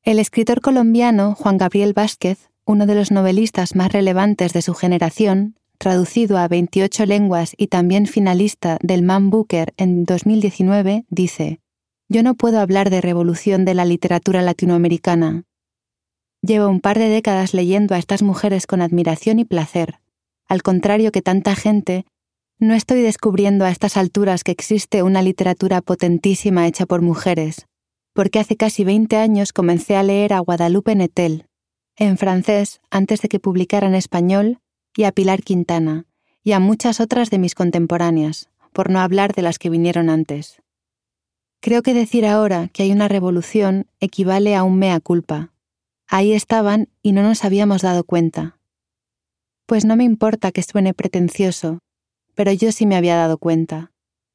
[0.04, 5.56] El escritor colombiano Juan Gabriel Vázquez, uno de los novelistas más relevantes de su generación,
[5.78, 11.60] traducido a 28 lenguas y también finalista del Man Booker en 2019, dice,
[12.08, 15.44] Yo no puedo hablar de revolución de la literatura latinoamericana,
[16.44, 20.00] Llevo un par de décadas leyendo a estas mujeres con admiración y placer.
[20.48, 22.04] Al contrario que tanta gente,
[22.58, 27.68] no estoy descubriendo a estas alturas que existe una literatura potentísima hecha por mujeres,
[28.12, 31.46] porque hace casi 20 años comencé a leer a Guadalupe Netel,
[31.96, 34.58] en francés antes de que publicara en español,
[34.96, 36.06] y a Pilar Quintana,
[36.42, 40.62] y a muchas otras de mis contemporáneas, por no hablar de las que vinieron antes.
[41.60, 45.52] Creo que decir ahora que hay una revolución equivale a un mea culpa,
[46.14, 48.58] Ahí estaban y no nos habíamos dado cuenta.
[49.64, 51.78] Pues no me importa que suene pretencioso,
[52.34, 53.91] pero yo sí me había dado cuenta.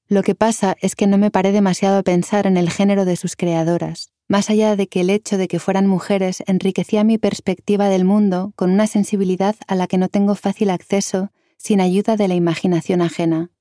[0.10, 3.18] Lo que pasa es que no me paré demasiado a pensar en el género de
[3.18, 7.90] sus creadoras, más allá de que el hecho de que fueran mujeres enriquecía mi perspectiva
[7.90, 12.30] del mundo con una sensibilidad a la que no tengo fácil acceso sin ayuda de
[12.30, 13.52] la imaginación ajena.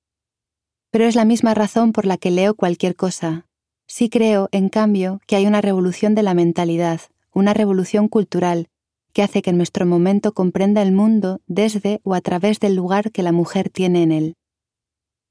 [0.93, 3.47] Pero es la misma razón por la que leo cualquier cosa.
[3.89, 7.01] Sí creo, en cambio, que hay una revolución de la mentalidad,
[7.33, 8.69] una revolución cultural
[9.13, 13.23] que hace que nuestro momento comprenda el mundo desde o a través del lugar que
[13.23, 14.37] la mujer tiene en él.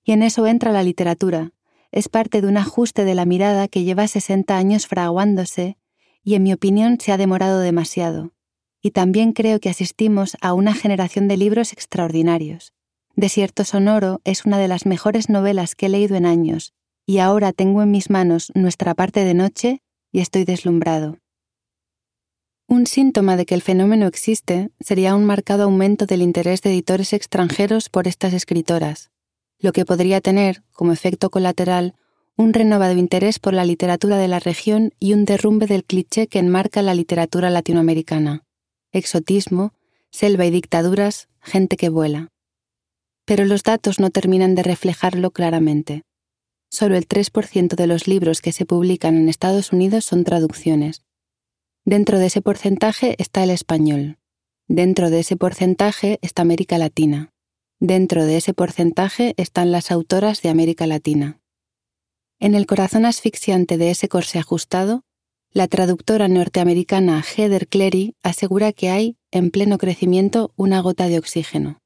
[0.06, 1.52] Y en eso entra la literatura,
[1.92, 5.78] es parte de un ajuste de la mirada que lleva 60 años fraguándose
[6.24, 8.34] y en mi opinión se ha demorado demasiado.
[8.82, 12.74] Y también creo que asistimos a una generación de libros extraordinarios.
[13.16, 16.74] Desierto Sonoro es una de las mejores novelas que he leído en años,
[17.06, 21.18] y ahora tengo en mis manos nuestra parte de noche y estoy deslumbrado.
[22.68, 27.14] Un síntoma de que el fenómeno existe sería un marcado aumento del interés de editores
[27.14, 29.12] extranjeros por estas escritoras,
[29.60, 31.96] lo que podría tener, como efecto colateral,
[32.36, 36.40] un renovado interés por la literatura de la región y un derrumbe del cliché que
[36.40, 38.44] enmarca la literatura latinoamericana.
[38.92, 39.74] Exotismo,
[40.12, 42.30] selva y dictaduras, gente que vuela.
[43.26, 46.04] Pero los datos no terminan de reflejarlo claramente.
[46.70, 51.06] Solo el 3% de los libros que se publican en Estados Unidos son traducciones,
[51.88, 54.18] Dentro de ese porcentaje está el español.
[54.68, 57.32] Dentro de ese porcentaje está América Latina.
[57.88, 61.40] Dentro de ese porcentaje están las autoras de América Latina.
[62.40, 65.04] En el corazón asfixiante de ese corsé ajustado,
[65.52, 71.78] la traductora norteamericana Heather Clery asegura que hay, en pleno crecimiento, una gota de oxígeno.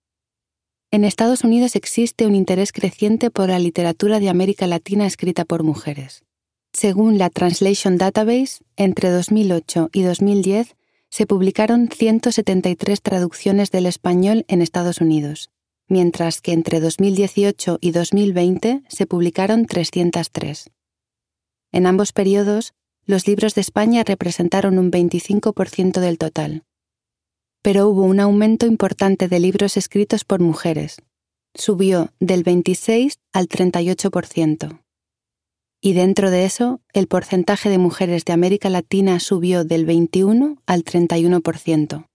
[0.90, 5.64] En Estados Unidos existe un interés creciente por la literatura de América Latina escrita por
[5.64, 6.24] mujeres.
[6.72, 10.78] Según la Translation Database, entre 2008 y 2010
[11.10, 15.50] se publicaron 173 traducciones del español en Estados Unidos,
[15.90, 20.70] mientras que entre 2018 y 2020 se publicaron 303.
[21.72, 22.74] En ambos periodos,
[23.06, 26.64] los libros de España representaron un 25% del total.
[27.62, 31.02] Pero hubo un aumento importante de libros escritos por mujeres.
[31.54, 34.80] Subió del 26 al 38%
[35.82, 40.84] y dentro de eso el porcentaje de mujeres de América Latina subió del 21 al
[40.84, 42.08] 31%.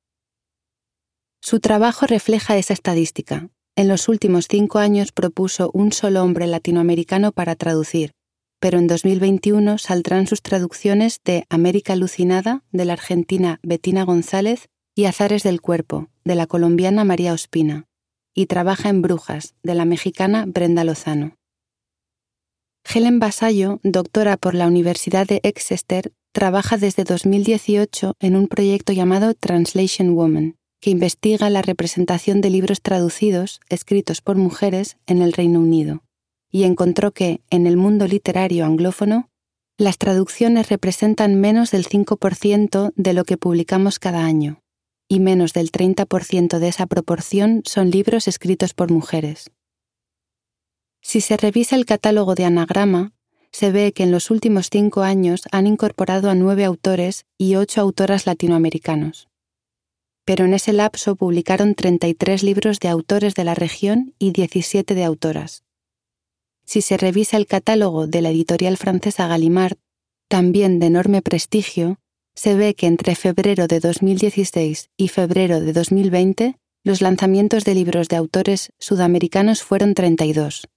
[1.41, 3.49] Su trabajo refleja esa estadística.
[3.77, 8.13] En los últimos cinco años propuso un solo hombre latinoamericano para traducir,
[8.61, 15.07] pero en 2021 saldrán sus traducciones de América Alucinada, de la argentina Bettina González, y
[15.07, 17.87] Azares del Cuerpo, de la colombiana María Ospina,
[18.33, 21.37] y Trabaja en Brujas, de la mexicana Brenda Lozano.
[22.85, 29.35] Helen Basayo, doctora por la Universidad de Exeter, trabaja desde 2018 en un proyecto llamado
[29.35, 35.61] Translation Woman, que investiga la representación de libros traducidos escritos por mujeres en el Reino
[35.61, 36.03] Unido,
[36.51, 39.31] y encontró que, en el mundo literario anglófono,
[39.79, 44.61] las traducciones representan menos del 5% de lo que publicamos cada año,
[45.09, 49.51] y menos del 30% de esa proporción son libros escritos por mujeres.
[51.01, 53.15] Si se revisa el catálogo de anagrama,
[53.53, 57.81] se ve que en los últimos cinco años han incorporado a nueve autores y ocho
[57.81, 59.29] autoras latinoamericanos.
[60.25, 65.05] Pero en ese lapso publicaron 33 libros de autores de la región y 17 de
[65.05, 65.65] autoras.
[66.65, 69.77] Si se revisa el catálogo de la editorial francesa Gallimard,
[70.29, 71.99] también de enorme prestigio,
[72.35, 78.09] se ve que entre febrero de 2016 y febrero de 2020 los lanzamientos de libros
[78.09, 80.69] de autores sudamericanos fueron 32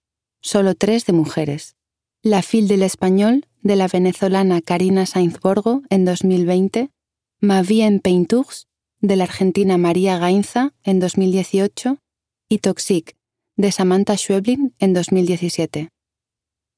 [0.42, 1.76] solo tres de mujeres.
[2.24, 6.90] La FIL del español, de la venezolana Karina Sainz Borgo en 2020,
[7.40, 8.67] Ma vie en Peintours,
[9.02, 12.00] de la argentina María Gainza en 2018,
[12.50, 13.16] y Toxic,
[13.56, 15.90] de Samantha Schweblin en 2017.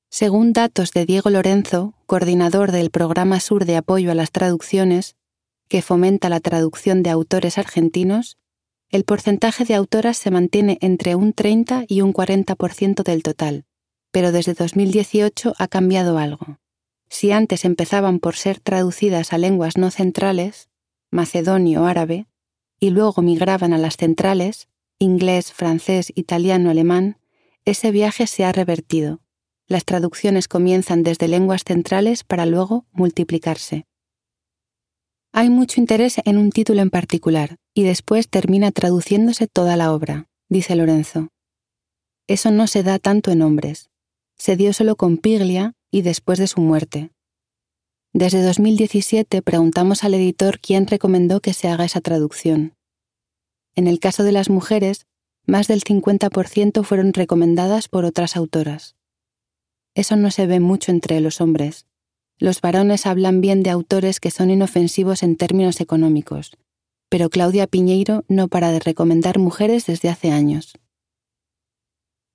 [0.09, 5.15] Según datos de Diego Lorenzo, coordinador del Programa Sur de Apoyo a las Traducciones,
[5.67, 8.37] que fomenta la traducción de autores argentinos,
[8.89, 13.65] el porcentaje de autoras se mantiene entre un 30 y un 40% del total,
[14.11, 16.57] pero desde 2018 ha cambiado algo.
[17.07, 20.68] Si antes empezaban por ser traducidas a lenguas no centrales,
[21.11, 22.27] macedonio, árabe,
[22.79, 24.67] y luego migraban a las centrales,
[24.99, 27.17] inglés, francés, italiano, alemán,
[27.65, 29.21] ese viaje se ha revertido.
[29.67, 33.85] Las traducciones comienzan desde lenguas centrales para luego multiplicarse.
[35.31, 40.27] Hay mucho interés en un título en particular, y después termina traduciéndose toda la obra,
[40.49, 41.29] dice Lorenzo.
[42.27, 43.89] Eso no se da tanto en hombres.
[44.37, 47.11] Se dio solo con Piglia y después de su muerte.
[48.13, 52.73] Desde 2017 preguntamos al editor quién recomendó que se haga esa traducción.
[53.75, 55.05] En el caso de las mujeres,
[55.45, 58.95] más del 50% fueron recomendadas por otras autoras.
[59.95, 61.85] Eso no se ve mucho entre los hombres,
[62.39, 66.57] los varones hablan bien de autores que son inofensivos en términos económicos,
[67.09, 70.73] pero Claudia Piñeiro no para de recomendar mujeres desde hace años.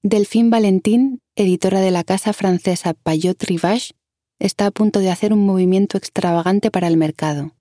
[0.02, 3.94] Delphine Valentín, editora de la casa francesa Payot Rivage,
[4.38, 7.52] está a punto de hacer un movimiento extravagante para el mercado.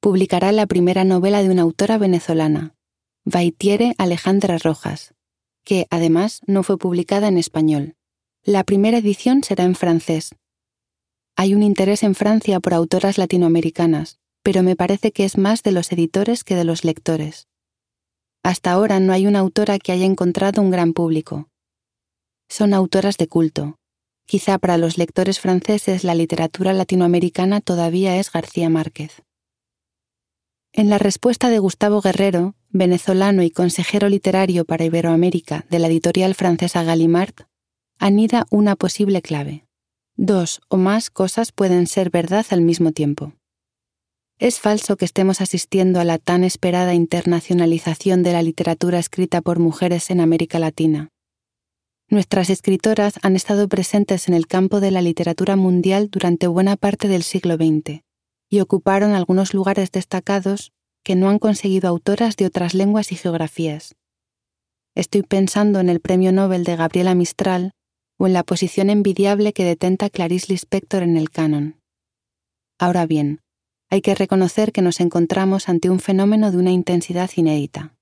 [0.00, 2.74] Publicará la primera novela de una autora venezolana,
[3.24, 5.14] Vaitiere Alejandra Rojas,
[5.64, 7.96] que además no fue publicada en español.
[8.44, 10.30] La primera edición será en francés,
[11.40, 15.70] hay un interés en Francia por autoras latinoamericanas, pero me parece que es más de
[15.70, 17.46] los editores que de los lectores.
[18.42, 21.48] Hasta ahora no hay una autora que haya encontrado un gran público.
[22.48, 23.78] Son autoras de culto.
[24.28, 29.22] Quizá para los lectores franceses la literatura latinoamericana todavía es García Márquez.
[30.70, 36.34] En la respuesta de Gustavo Guerrero, venezolano y consejero literario para Iberoamérica de la editorial
[36.34, 37.46] francesa Gallimard,
[37.98, 39.64] anida una posible clave.
[40.14, 43.32] Dos o más cosas pueden ser verdad al mismo tiempo.
[44.38, 49.58] Es falso que estemos asistiendo a la tan esperada internacionalización de la literatura escrita por
[49.58, 51.08] mujeres en América Latina.
[52.10, 57.06] Nuestras escritoras han estado presentes en el campo de la literatura mundial durante buena parte
[57.06, 58.02] del siglo XX
[58.48, 60.72] y ocuparon algunos lugares destacados
[61.04, 63.94] que no han conseguido autoras de otras lenguas y geografías.
[64.94, 67.72] Estoy pensando en el Premio Nobel de Gabriela Mistral
[68.16, 71.78] o en la posición envidiable que detenta Clarice Lispector en el canon.
[72.78, 73.42] Ahora bien,
[73.90, 77.97] hay que reconocer que nos encontramos ante un fenómeno de una intensidad inédita.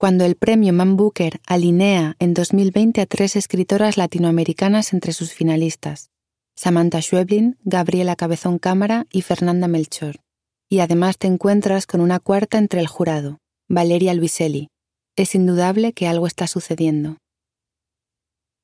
[0.00, 6.08] Cuando el premio Man Booker alinea en 2020 a tres escritoras latinoamericanas entre sus finalistas,
[6.56, 10.22] Samantha Schweblin, Gabriela Cabezón Cámara y Fernanda Melchor.
[10.70, 14.68] Y además te encuentras con una cuarta entre el jurado, Valeria Luiselli.
[15.16, 17.18] Es indudable que algo está sucediendo.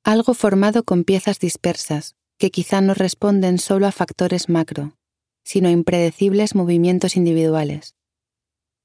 [0.04, 4.94] Algo formado con piezas dispersas, que quizá no responden solo a factores macro,
[5.44, 7.94] sino a impredecibles movimientos individuales.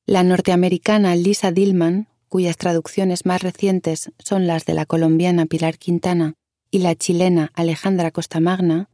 [0.06, 6.36] La norteamericana Lisa Dillman, cuyas traducciones más recientes son las de la colombiana Pilar Quintana
[6.72, 8.90] y la chilena Alejandra Costamagna,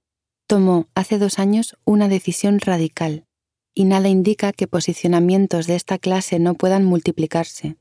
[0.47, 3.25] tomó hace dos años una decisión radical,
[3.75, 7.75] y nada indica que posicionamientos de esta clase no puedan multiplicarse.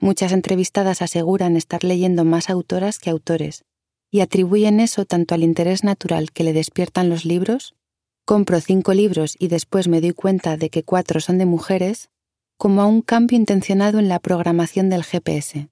[0.00, 3.62] Muchas entrevistadas aseguran estar leyendo más autoras que autores,
[4.10, 7.74] y atribuyen eso tanto al interés natural que le despiertan los libros,
[8.24, 12.08] compro cinco libros y después me doy cuenta de que cuatro son de mujeres,
[12.56, 15.68] como a un cambio intencionado en la programación del GPS.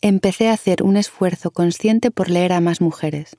[0.00, 3.36] Empecé a hacer un esfuerzo consciente por leer a más mujeres.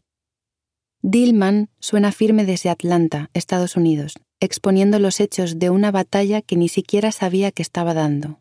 [1.01, 6.69] Dillman suena firme desde Atlanta, Estados Unidos, exponiendo los hechos de una batalla que ni
[6.69, 8.39] siquiera sabía que estaba dando.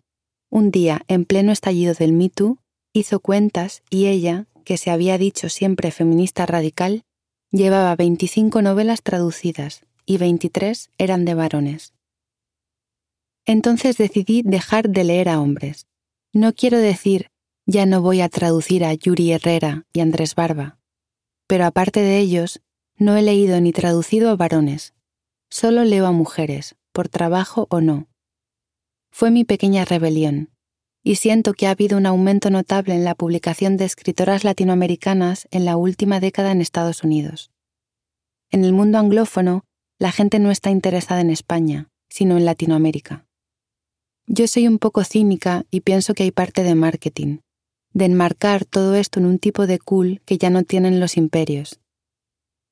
[0.51, 2.59] Un día, en pleno estallido del Me Too,
[2.93, 7.05] hizo cuentas y ella, que se había dicho siempre feminista radical,
[7.51, 11.95] llevaba 25 novelas traducidas y 23 eran de varones.
[13.51, 15.89] Entonces decidí dejar de leer a hombres.
[16.33, 17.33] No quiero decir
[17.67, 20.79] ya no voy a traducir a Yuri Herrera y Andrés Barba,
[21.49, 22.61] pero aparte de ellos,
[22.97, 24.95] no he leído ni traducido a varones,
[25.51, 28.07] solo leo a mujeres, por trabajo o no.
[29.11, 30.51] Fue mi pequeña rebelión,
[31.03, 35.65] y siento que ha habido un aumento notable en la publicación de escritoras latinoamericanas en
[35.65, 37.51] la última década en Estados Unidos.
[38.51, 39.65] En el mundo anglófono,
[39.99, 43.27] la gente no está interesada en España, sino en Latinoamérica.
[44.33, 47.39] Yo soy un poco cínica y pienso que hay parte de marketing,
[47.93, 51.81] de enmarcar todo esto en un tipo de cool que ya no tienen los imperios.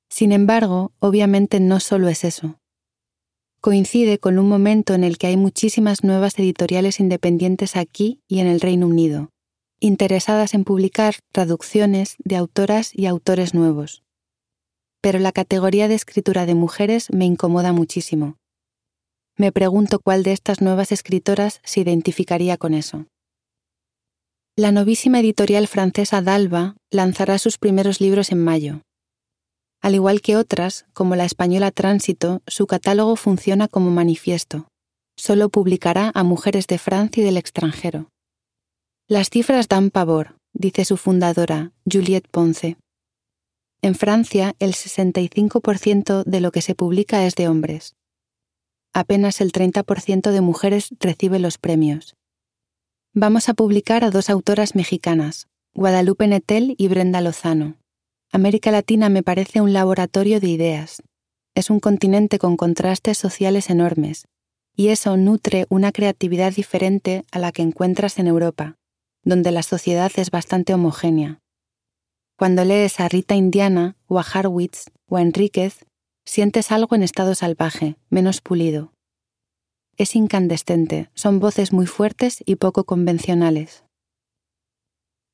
[0.09, 2.61] Sin embargo, obviamente no solo es eso.
[3.61, 8.47] Coincide con un momento en el que hay muchísimas nuevas editoriales independientes aquí y en
[8.47, 9.31] el Reino Unido,
[9.81, 14.05] interesadas en publicar traducciones de autoras y autores nuevos.
[15.01, 18.38] Pero la categoría de escritura de mujeres me incomoda muchísimo.
[19.39, 23.07] Me pregunto cuál de estas nuevas escritoras se identificaría con eso.
[24.57, 28.83] La novísima editorial francesa Dalva lanzará sus primeros libros en mayo.
[29.81, 34.67] Al igual que otras, como la española Tránsito, su catálogo funciona como manifiesto.
[35.17, 38.11] Solo publicará a mujeres de Francia y del extranjero.
[39.07, 42.77] Las cifras dan pavor, dice su fundadora, Juliette Ponce.
[43.83, 47.95] En Francia, el 65% de lo que se publica es de hombres.
[48.93, 52.17] Apenas el 30% de mujeres recibe los premios
[53.15, 57.77] Vamos a publicar a dos autoras mexicanas, Guadalupe Netel y Brenda Lozano.
[58.31, 61.03] América Latina me parece un laboratorio de ideas.
[61.55, 64.29] Es un continente con contrastes sociales enormes,
[64.77, 68.77] y eso nutre una creatividad diferente a la que encuentras en Europa,
[69.25, 71.41] donde la sociedad es bastante homogénea.
[72.37, 75.87] Cuando lees a Rita Indiana o a Harwitz o a Enríquez,
[76.29, 78.93] sientes algo en estado salvaje, menos pulido,
[79.99, 83.85] es incandescente, son voces muy fuertes y poco convencionales.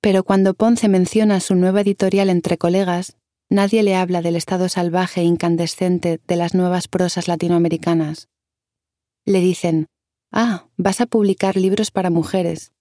[0.00, 3.18] Pero cuando Ponce menciona su nueva editorial entre colegas,
[3.50, 8.28] nadie le habla del estado salvaje e incandescente de las nuevas prosas latinoamericanas.
[9.26, 9.86] Le dicen,
[10.32, 12.72] ah, vas a publicar libros para mujeres.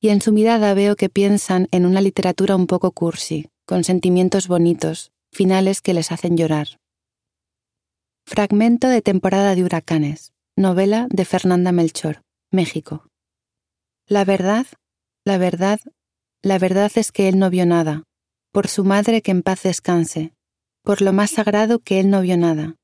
[0.00, 4.46] Y en su mirada veo que piensan en una literatura un poco cursi, con sentimientos
[4.46, 6.78] bonitos, finales que les hacen llorar.
[8.26, 10.32] Fragmento de temporada de huracanes.
[10.56, 13.06] Novela de Fernanda Melchor, México.
[14.08, 14.66] La verdad,
[15.26, 15.78] la verdad,
[16.42, 18.04] la verdad es que él no vio nada,
[18.50, 20.32] por su madre que en paz descanse,
[20.82, 22.76] por lo más sagrado que él no vio nada,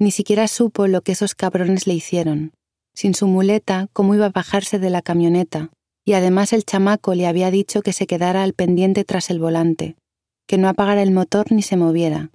[0.00, 2.52] ni siquiera supo lo que esos cabrones le hicieron.
[2.92, 5.70] Sin su muleta, ¿cómo iba a bajarse de la camioneta?
[6.04, 9.96] Y además el chamaco le había dicho que se quedara al pendiente tras el volante,
[10.48, 12.30] que no apagara el motor ni se moviera,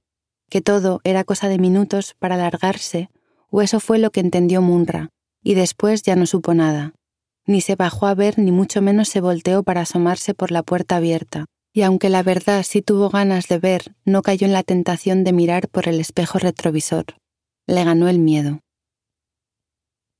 [0.53, 3.09] que todo era cosa de minutos para largarse,
[3.49, 5.09] o eso fue lo que entendió Munra,
[5.41, 6.93] y después ya no supo nada.
[7.47, 10.97] Ni se bajó a ver ni mucho menos se volteó para asomarse por la puerta
[10.97, 15.23] abierta, y aunque la verdad sí tuvo ganas de ver, no cayó en la tentación
[15.23, 17.05] de mirar por el espejo retrovisor.
[17.65, 18.59] Le ganó el miedo.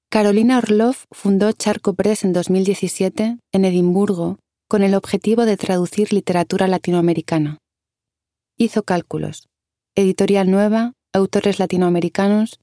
[0.10, 6.68] Carolina Orlov fundó Charco Press en 2017 en Edimburgo con el objetivo de traducir literatura
[6.68, 7.60] latinoamericana.
[8.58, 9.48] Hizo cálculos.
[9.96, 12.60] Editorial nueva, autores latinoamericanos,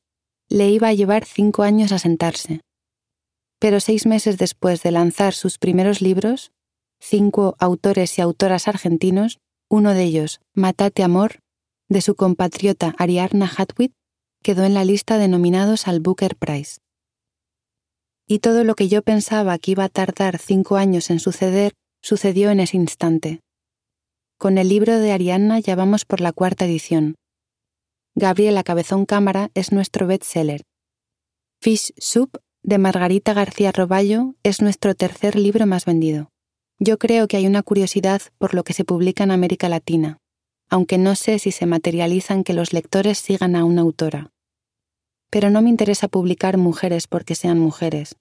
[0.49, 2.61] le iba a llevar cinco años a sentarse.
[3.61, 6.51] Pero seis meses después de lanzar sus primeros libros,
[6.99, 11.39] cinco autores y autoras argentinos, uno de ellos, Matate Amor,
[11.89, 13.93] de su compatriota Ariadna Hatwit,
[14.43, 16.79] quedó en la lista de nominados al Booker Prize.
[18.27, 22.51] Y todo lo que yo pensaba que iba a tardar cinco años en suceder, sucedió
[22.51, 23.39] en ese instante.
[24.37, 27.15] Con el libro de Ariadna ya vamos por la cuarta edición,
[28.17, 30.63] Gabriela Cabezón Cámara es nuestro bestseller.
[31.61, 36.31] Fish Soup de Margarita García Roballo es nuestro tercer libro más vendido.
[36.81, 40.19] Yo creo que hay una curiosidad por lo que se publica en América Latina,
[40.69, 44.33] aunque no sé si se materializan que los lectores sigan a una autora.
[45.31, 48.17] Pero no me interesa publicar mujeres porque sean mujeres.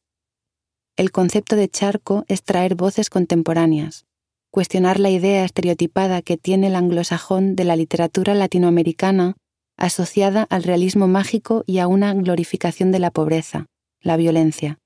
[0.98, 4.06] El concepto de charco es traer voces contemporáneas,
[4.52, 9.36] cuestionar la idea estereotipada que tiene el anglosajón de la literatura latinoamericana
[9.80, 13.66] asociada al realismo mágico y a una glorificación de la pobreza,
[14.02, 14.78] la violencia.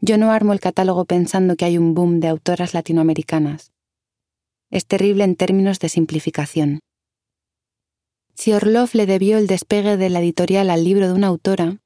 [0.00, 3.72] Yo no armo el catálogo pensando que hay un boom de autoras latinoamericanas.
[4.70, 6.80] Es terrible en términos de simplificación.
[8.34, 11.76] Si Orlov le debió el despegue de la editorial al libro de una autora,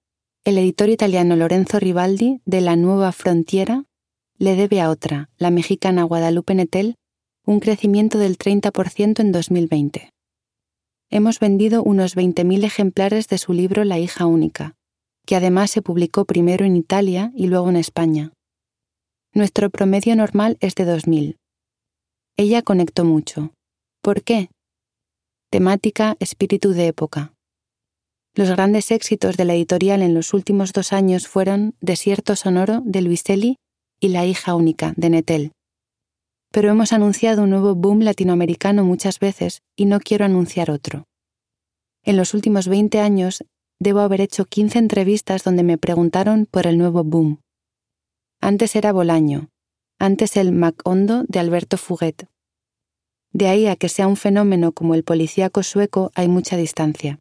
[0.45, 3.85] el editor italiano Lorenzo Rivaldi, de La Nueva Frontiera,
[4.39, 6.95] le debe a otra, la mexicana Guadalupe Netel,
[7.45, 10.14] un crecimiento del 30% en 2020
[11.11, 14.74] hemos vendido unos 20.000 ejemplares de su libro La hija única,
[15.26, 18.32] que además se publicó primero en Italia y luego en España.
[19.32, 21.36] Nuestro promedio normal es de 2.000.
[22.36, 23.52] Ella conectó mucho.
[24.02, 24.50] ¿Por qué?
[25.50, 27.32] Temática, espíritu de época.
[28.34, 33.02] Los grandes éxitos de la editorial en los últimos dos años fueron Desierto Sonoro de
[33.02, 33.57] Luiselli
[34.00, 35.52] y La hija única de Netel
[36.55, 41.09] pero hemos anunciado un nuevo boom latinoamericano muchas veces y no quiero anunciar otro.
[42.05, 43.44] En los últimos 20 años
[43.80, 47.40] debo haber hecho 15 entrevistas donde me preguntaron por el nuevo boom.
[48.40, 49.48] Antes era Bolaño,
[49.98, 52.28] antes el Macondo de Alberto Fuguet.
[53.32, 57.18] De ahí a que sea un fenómeno como el policíaco sueco hay mucha distancia.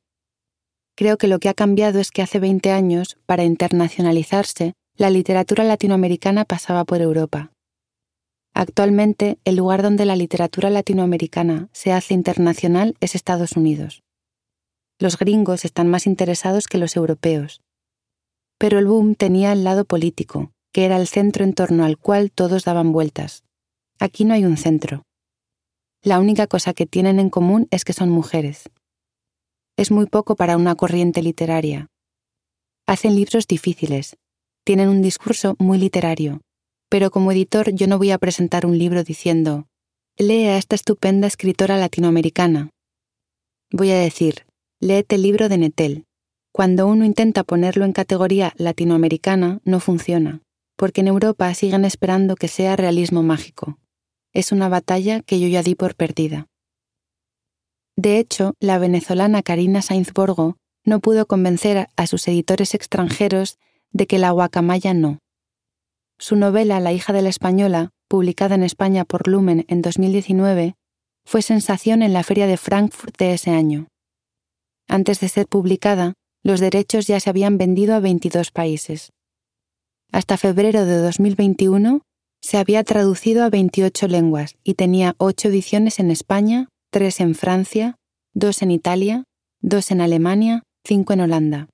[0.95, 5.63] Creo que lo que ha cambiado es que hace 20 años, para internacionalizarse, la literatura
[5.63, 7.52] latinoamericana pasaba por Europa.
[8.53, 14.03] Actualmente, el lugar donde la literatura latinoamericana se hace internacional es Estados Unidos.
[14.99, 17.61] Los gringos están más interesados que los europeos.
[18.59, 22.31] Pero el boom tenía el lado político, que era el centro en torno al cual
[22.31, 23.43] todos daban vueltas.
[23.99, 25.03] Aquí no hay un centro.
[26.03, 28.69] La única cosa que tienen en común es que son mujeres.
[29.77, 31.87] Es muy poco para una corriente literaria.
[32.85, 34.17] Hacen libros difíciles,
[34.63, 36.41] tienen un discurso muy literario,
[36.93, 39.65] pero como editor yo no voy a presentar un libro diciendo,
[40.15, 42.69] lee a esta estupenda escritora latinoamericana.
[43.71, 44.45] Voy a decir,
[44.79, 46.05] léete el libro de Netel.
[46.51, 50.43] Cuando uno intenta ponerlo en categoría latinoamericana, no funciona,
[50.77, 53.79] porque en Europa siguen esperando que sea realismo mágico.
[54.31, 56.45] Es una batalla que yo ya di por perdida.
[57.95, 63.57] De hecho, la venezolana Karina Sainz Borgo no pudo convencer a sus editores extranjeros
[63.91, 65.22] de que la guacamaya no,
[66.19, 70.75] su novela La hija de la española, publicada en España por Lumen en 2019,
[71.25, 73.87] fue sensación en la Feria de Frankfurt de ese año.
[74.87, 79.11] Antes de ser publicada, los derechos ya se habían vendido a 22 países.
[80.11, 82.01] Hasta febrero de 2021
[82.41, 87.95] se había traducido a 28 lenguas y tenía 8 ediciones en España, 3 en Francia,
[88.33, 89.23] 2 en Italia,
[89.61, 91.69] 2 en Alemania, 5 en Holanda.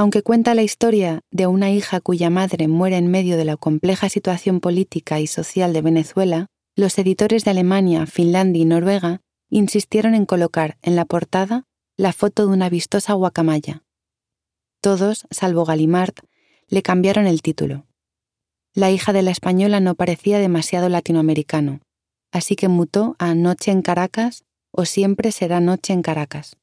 [0.00, 4.08] Aunque cuenta la historia de una hija cuya madre muere en medio de la compleja
[4.08, 9.20] situación política y social de Venezuela, los editores de Alemania, Finlandia y Noruega
[9.50, 11.64] insistieron en colocar en la portada
[11.98, 13.82] la foto de una vistosa guacamaya.
[14.80, 16.14] Todos, salvo Galimard,
[16.66, 17.84] le cambiaron el título.
[18.72, 21.82] La hija de la española no parecía demasiado latinoamericano,
[22.32, 26.56] así que mutó a Noche en Caracas o siempre será Noche en Caracas.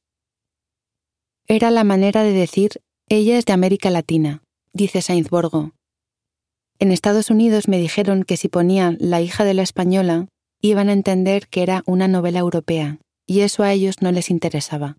[1.46, 4.42] Era la manera de decir ella es de América Latina,
[4.72, 5.72] dice Sainz-Borgo.
[6.78, 10.28] En Estados Unidos me dijeron que si ponían La hija de la española,
[10.60, 14.96] iban a entender que era una novela europea, y eso a ellos no les interesaba.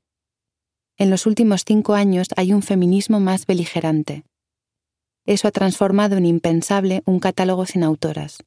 [0.98, 4.24] En los últimos cinco años hay un feminismo más beligerante.
[5.26, 8.40] Eso ha transformado en impensable un catálogo sin autoras.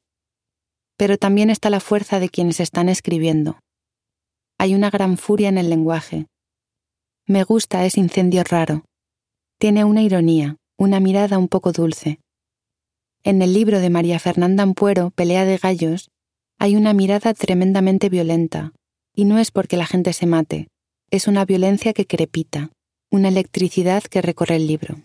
[0.97, 3.59] Pero también está la fuerza de quienes están escribiendo.
[4.59, 6.27] Hay una gran furia en el lenguaje.
[7.25, 8.83] Me gusta ese incendio raro.
[9.59, 12.19] Tiene una ironía, una mirada un poco dulce.
[13.23, 16.09] En el libro de María Fernanda Ampuero, Pelea de Gallos,
[16.59, 18.73] hay una mirada tremendamente violenta,
[19.15, 20.67] y no es porque la gente se mate,
[21.09, 22.71] es una violencia que crepita,
[23.11, 24.97] una electricidad que recorre el libro.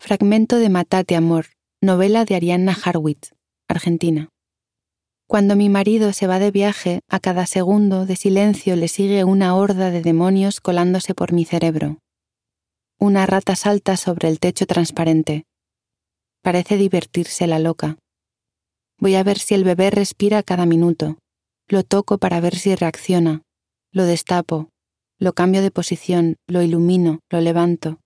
[0.00, 1.46] Fragmento de Matate Amor,
[1.82, 3.32] novela de Arianna Harwitz,
[3.68, 4.28] Argentina.
[5.28, 9.54] Cuando mi marido se va de viaje, a cada segundo de silencio le sigue una
[9.54, 11.98] horda de demonios colándose por mi cerebro.
[12.98, 15.44] Una rata salta sobre el techo transparente.
[16.42, 17.98] Parece divertirse la loca.
[18.98, 21.18] Voy a ver si el bebé respira cada minuto.
[21.68, 23.42] Lo toco para ver si reacciona.
[23.92, 24.70] Lo destapo.
[25.18, 28.00] Lo cambio de posición, lo ilumino, lo levanto.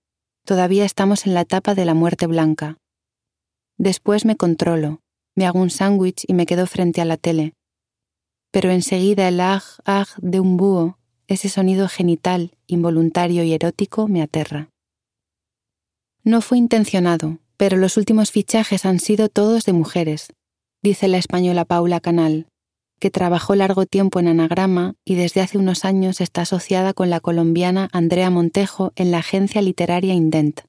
[0.45, 2.77] Todavía estamos en la etapa de la muerte blanca.
[3.77, 4.99] Después me controlo,
[5.37, 7.53] me hago un sándwich y me quedo frente a la tele.
[8.51, 14.21] Pero enseguida el aj, aj de un búho, ese sonido genital, involuntario y erótico, me
[14.21, 14.67] aterra.
[16.23, 20.33] No fue intencionado, pero los últimos fichajes han sido todos de mujeres,
[20.83, 22.47] dice la española Paula Canal,
[22.99, 27.19] que trabajó largo tiempo en anagrama y desde hace unos años está asociada con la
[27.19, 30.61] colombiana Andrea Montejo en la agencia literaria Indent,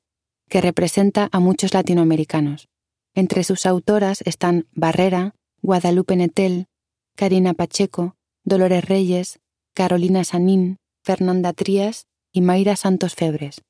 [0.48, 2.68] que representa a muchos latinoamericanos.
[3.14, 6.66] Entre sus autoras están Barrera, Guadalupe Netel,
[7.14, 9.38] Karina Pacheco, Dolores Reyes,
[9.74, 13.62] Carolina Sanín, Fernanda Trías y Mayra Santos Febres.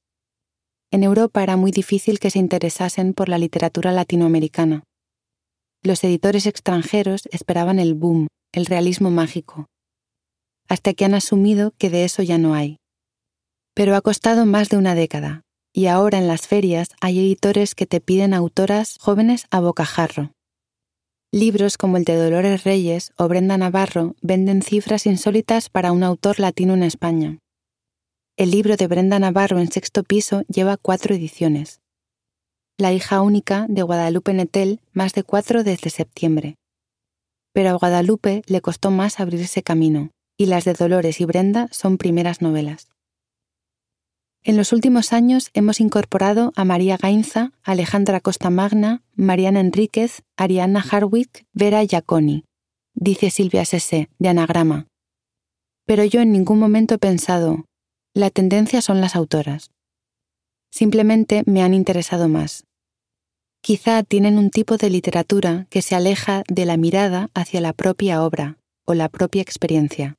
[0.93, 4.85] En Europa era muy difícil que se interesasen por la literatura latinoamericana.
[5.83, 9.69] Los editores extranjeros esperaban el boom, el realismo mágico,
[10.69, 12.77] hasta que han asumido que de eso ya no hay.
[13.75, 15.41] Pero ha costado más de una década,
[15.73, 20.33] y ahora en las ferias hay editores que te piden autoras jóvenes a bocajarro.
[21.33, 26.39] Libros como el de Dolores Reyes o Brenda Navarro venden cifras insólitas para un autor
[26.39, 27.39] latino en España.
[28.39, 31.83] El libro de Brenda Navarro en sexto piso lleva cuatro ediciones.
[32.79, 36.57] La hija única de Guadalupe Netel más de cuatro desde septiembre.
[37.53, 41.99] Pero a Guadalupe le costó más abrirse camino, y las de Dolores y Brenda son
[41.99, 42.89] primeras novelas.
[44.43, 50.83] En los últimos años hemos incorporado a María Gainza, Alejandra Costa Magna, Mariana Enríquez, Ariana
[50.91, 52.45] Harwick, Vera Giaconi,
[52.95, 54.89] dice Silvia Sese, de Anagrama.
[55.85, 57.67] Pero yo en ningún momento he pensado,
[58.15, 59.71] la tendencia son las autoras.
[60.71, 62.65] Simplemente me han interesado más.
[63.63, 68.23] Quizá tienen un tipo de literatura que se aleja de la mirada hacia la propia
[68.23, 70.17] obra o la propia experiencia.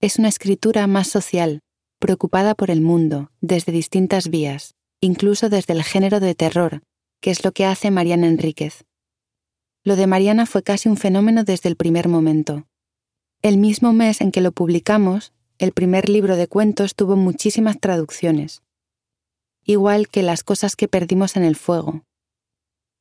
[0.00, 1.60] Es una escritura más social,
[1.98, 6.82] preocupada por el mundo, desde distintas vías, incluso desde el género de terror,
[7.20, 8.84] que es lo que hace Mariana Enríquez.
[9.84, 12.66] Lo de Mariana fue casi un fenómeno desde el primer momento.
[13.42, 18.62] El mismo mes en que lo publicamos, el primer libro de cuentos tuvo muchísimas traducciones,
[19.64, 22.04] igual que Las cosas que perdimos en el fuego.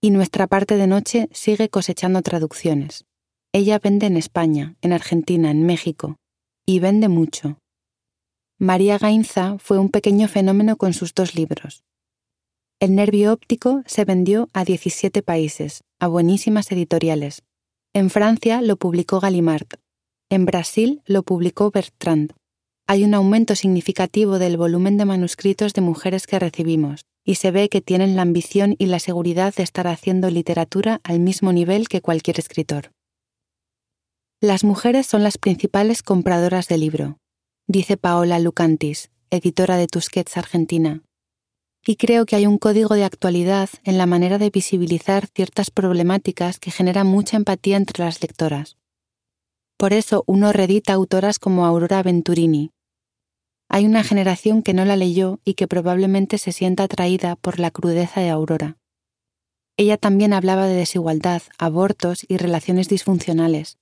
[0.01, 3.05] Y nuestra parte de noche sigue cosechando traducciones.
[3.53, 6.17] Ella vende en España, en Argentina, en México,
[6.65, 7.59] y vende mucho.
[8.59, 11.83] María Gainza fue un pequeño fenómeno con sus dos libros.
[12.79, 17.43] El nervio óptico se vendió a 17 países, a buenísimas editoriales.
[17.93, 19.67] En Francia lo publicó Gallimard.
[20.29, 22.33] En Brasil lo publicó Bertrand.
[22.89, 27.67] Hay un aumento significativo del volumen de manuscritos de mujeres que recibimos, y se ve
[27.67, 31.99] que tienen la ambición y la seguridad de estar haciendo literatura al mismo nivel que
[31.99, 32.91] cualquier escritor.
[34.39, 37.17] Las mujeres son las principales compradoras de libro,
[37.67, 41.01] dice Paola Lucantis, editora de Tusquets Argentina.
[41.85, 46.57] Y creo que hay un código de actualidad en la manera de visibilizar ciertas problemáticas
[46.57, 48.77] que genera mucha empatía entre las lectoras.
[49.77, 52.71] Por eso uno redita autoras como Aurora Venturini.
[53.69, 57.71] Hay una generación que no la leyó y que probablemente se sienta atraída por la
[57.71, 58.77] crudeza de Aurora.
[59.77, 63.77] Ella también hablaba de desigualdad, abortos y relaciones disfuncionales,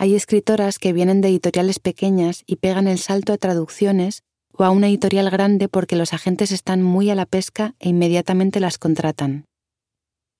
[0.00, 4.22] hay escritoras que vienen de editoriales pequeñas y pegan el salto a traducciones
[4.52, 8.60] o a una editorial grande porque los agentes están muy a la pesca e inmediatamente
[8.60, 9.44] las contratan.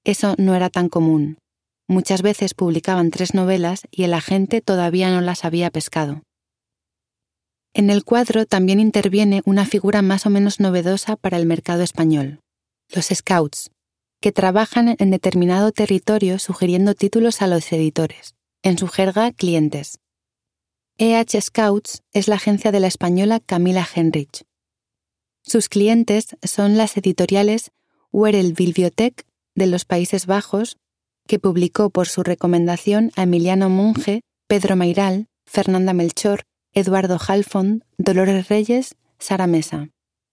[0.05, 1.38] Eso no era tan común.
[1.88, 6.22] Muchas veces publicaban tres novelas y el agente todavía no las había pescado.
[7.74, 12.40] En el cuadro también interviene una figura más o menos novedosa para el mercado español,
[12.88, 13.70] los scouts,
[14.20, 19.98] que trabajan en determinado territorio sugiriendo títulos a los editores, en su jerga clientes.
[21.00, 24.42] EH Scouts es la agencia de la española Camila Henrich.
[25.44, 27.70] Sus clientes son las editoriales
[28.10, 30.76] Werel Bibliothek de los Países Bajos,
[31.28, 36.42] que publicó por su recomendación a Emiliano Monge, Pedro Mairal, Fernanda Melchor,
[36.72, 39.90] Eduardo Halfond, Dolores Reyes, Sara Mesa.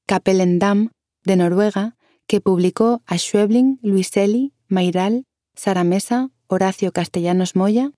[0.08, 0.92] Capellendam,
[1.24, 1.96] de Noruega,
[2.28, 5.26] que publicó a Schwebling, Luiselli, Mairal,
[5.56, 7.92] Sara Mesa, Horacio Castellanos Moya,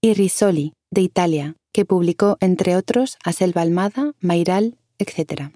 [0.00, 5.52] y Risoli, de Italia, que publicó, entre otros, a Selva Almada, Mairal, etc.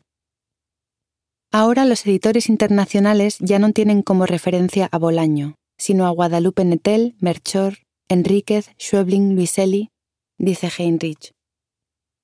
[1.52, 7.14] Ahora los editores internacionales ya no tienen como referencia a Bolaño, sino a Guadalupe Netel,
[7.20, 7.78] Merchor,
[8.08, 9.90] Enríquez, Schwebling, Luiselli,
[10.38, 11.32] dice Heinrich.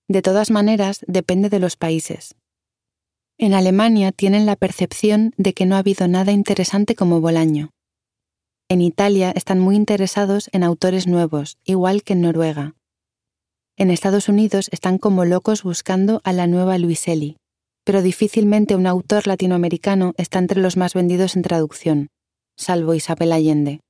[0.08, 2.34] De todas maneras, depende de los países.
[3.38, 7.70] En Alemania tienen la percepción de que no ha habido nada interesante como Bolaño.
[8.68, 12.74] En Italia están muy interesados en autores nuevos, igual que en Noruega.
[13.76, 17.36] En Estados Unidos están como locos buscando a la nueva Luiselli,
[17.84, 22.08] pero difícilmente un autor latinoamericano está entre los más vendidos en traducción,
[22.56, 23.80] salvo Isabel Allende.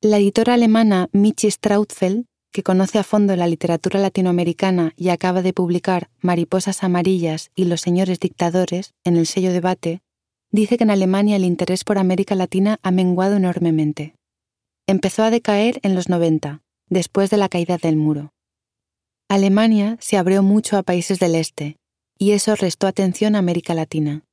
[0.00, 2.26] La editora alemana Michi Strautfeld,
[2.56, 7.82] que conoce a fondo la literatura latinoamericana y acaba de publicar Mariposas Amarillas y Los
[7.82, 10.00] Señores Dictadores en el sello Debate,
[10.50, 14.14] dice que en Alemania el interés por América Latina ha menguado enormemente.
[14.86, 18.32] Empezó a decaer en los 90, después de la caída del muro.
[19.28, 21.76] Alemania se abrió mucho a países del este,
[22.16, 24.24] y eso restó atención a América Latina.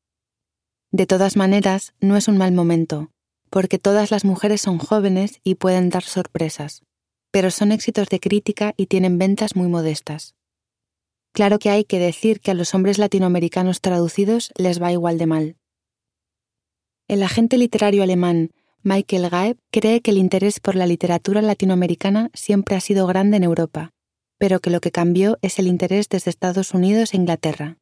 [0.93, 3.11] De todas maneras, no es un mal momento,
[3.49, 6.83] porque todas las mujeres son jóvenes y pueden dar sorpresas,
[7.33, 10.35] pero son éxitos de crítica y tienen ventas muy modestas.
[11.31, 15.25] Claro que hay que decir que a los hombres latinoamericanos traducidos les va igual de
[15.25, 15.55] mal.
[17.07, 18.51] El agente literario alemán
[18.83, 23.43] Michael Gaeb cree que el interés por la literatura latinoamericana siempre ha sido grande en
[23.43, 23.93] Europa,
[24.37, 27.79] pero que lo que cambió es el interés desde Estados Unidos e Inglaterra.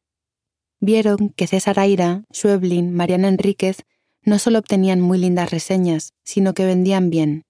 [0.80, 3.84] Vieron que César Aira, Schweblin, Mariana Enríquez
[4.22, 7.42] no solo obtenían muy lindas reseñas, sino que vendían bien.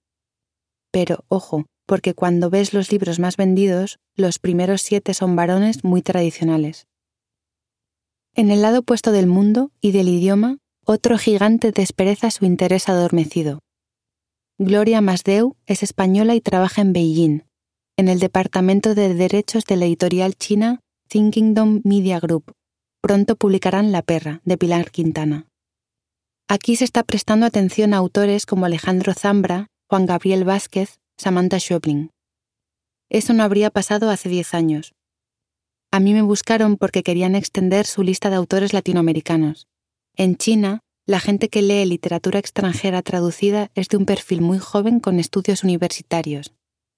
[0.91, 6.01] Pero, ojo, porque cuando ves los libros más vendidos, los primeros siete son varones muy
[6.01, 6.87] tradicionales.
[8.35, 13.59] En el lado opuesto del mundo y del idioma, otro gigante despereza su interés adormecido.
[14.57, 17.43] Gloria Masdeu es española y trabaja en Beijing,
[17.97, 20.79] en el Departamento de Derechos de la editorial china
[21.09, 22.53] Thinkingdom Media Group.
[23.01, 25.47] Pronto publicarán La Perra, de Pilar Quintana.
[26.47, 32.09] Aquí se está prestando atención a autores como Alejandro Zambra, Juan Gabriel Vázquez, Samantha Schöbling.
[33.09, 34.91] Eso no habría pasado hace diez años.
[35.89, 39.67] A mí me buscaron porque querían extender su lista de autores latinoamericanos.
[40.17, 44.99] En China, la gente que lee literatura extranjera traducida es de un perfil muy joven
[44.99, 46.53] con estudios universitarios,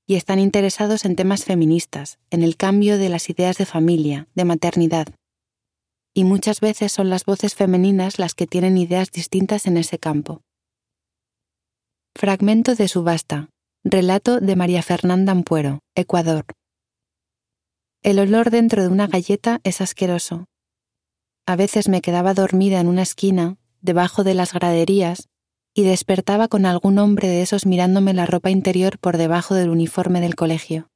[0.08, 4.46] y están interesados en temas feministas, en el cambio de las ideas de familia, de
[4.46, 5.08] maternidad.
[6.16, 10.42] Y muchas veces son las voces femeninas las que tienen ideas distintas en ese campo.
[12.16, 13.50] Fragmento de subasta.
[13.88, 16.46] Relato de María Fernanda Ampuero, Ecuador.
[18.02, 20.46] El olor dentro de una galleta es asqueroso.
[21.46, 25.30] A veces me quedaba dormida en una esquina, debajo de las graderías,
[25.76, 30.20] y despertaba con algún hombre de esos mirándome la ropa interior por debajo del uniforme
[30.20, 30.88] del colegio.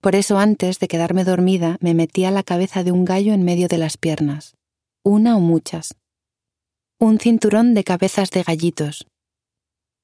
[0.00, 3.66] Por eso antes de quedarme dormida me metía la cabeza de un gallo en medio
[3.66, 4.54] de las piernas,
[5.02, 5.96] una o muchas.
[7.00, 9.08] Un cinturón de cabezas de gallitos.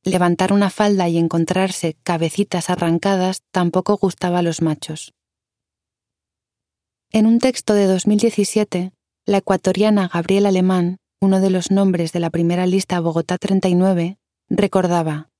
[0.04, 5.12] Levantar una falda y encontrarse cabecitas arrancadas tampoco gustaba a los machos.
[7.10, 8.92] En un texto de 2017,
[9.26, 14.18] la ecuatoriana Gabriela Alemán uno de los nombres de la primera lista Bogotá 39,
[14.50, 15.30] recordaba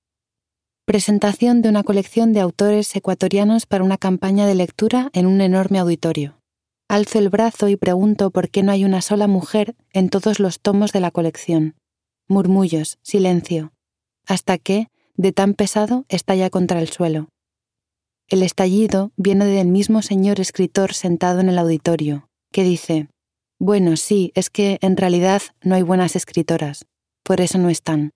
[0.87, 5.79] Presentación de una colección de autores ecuatorianos para una campaña de lectura en un enorme
[5.79, 6.41] auditorio.
[6.89, 10.59] Alzo el brazo y pregunto por qué no hay una sola mujer en todos los
[10.59, 11.75] tomos de la colección.
[12.29, 13.74] Murmullos, silencio.
[14.27, 17.29] Hasta que, de tan pesado, estalla contra el suelo.
[18.29, 23.09] El estallido viene del mismo señor escritor sentado en el auditorio, que dice,
[23.59, 26.87] bueno, sí, es que en realidad no hay buenas escritoras,
[27.23, 28.13] por eso no están.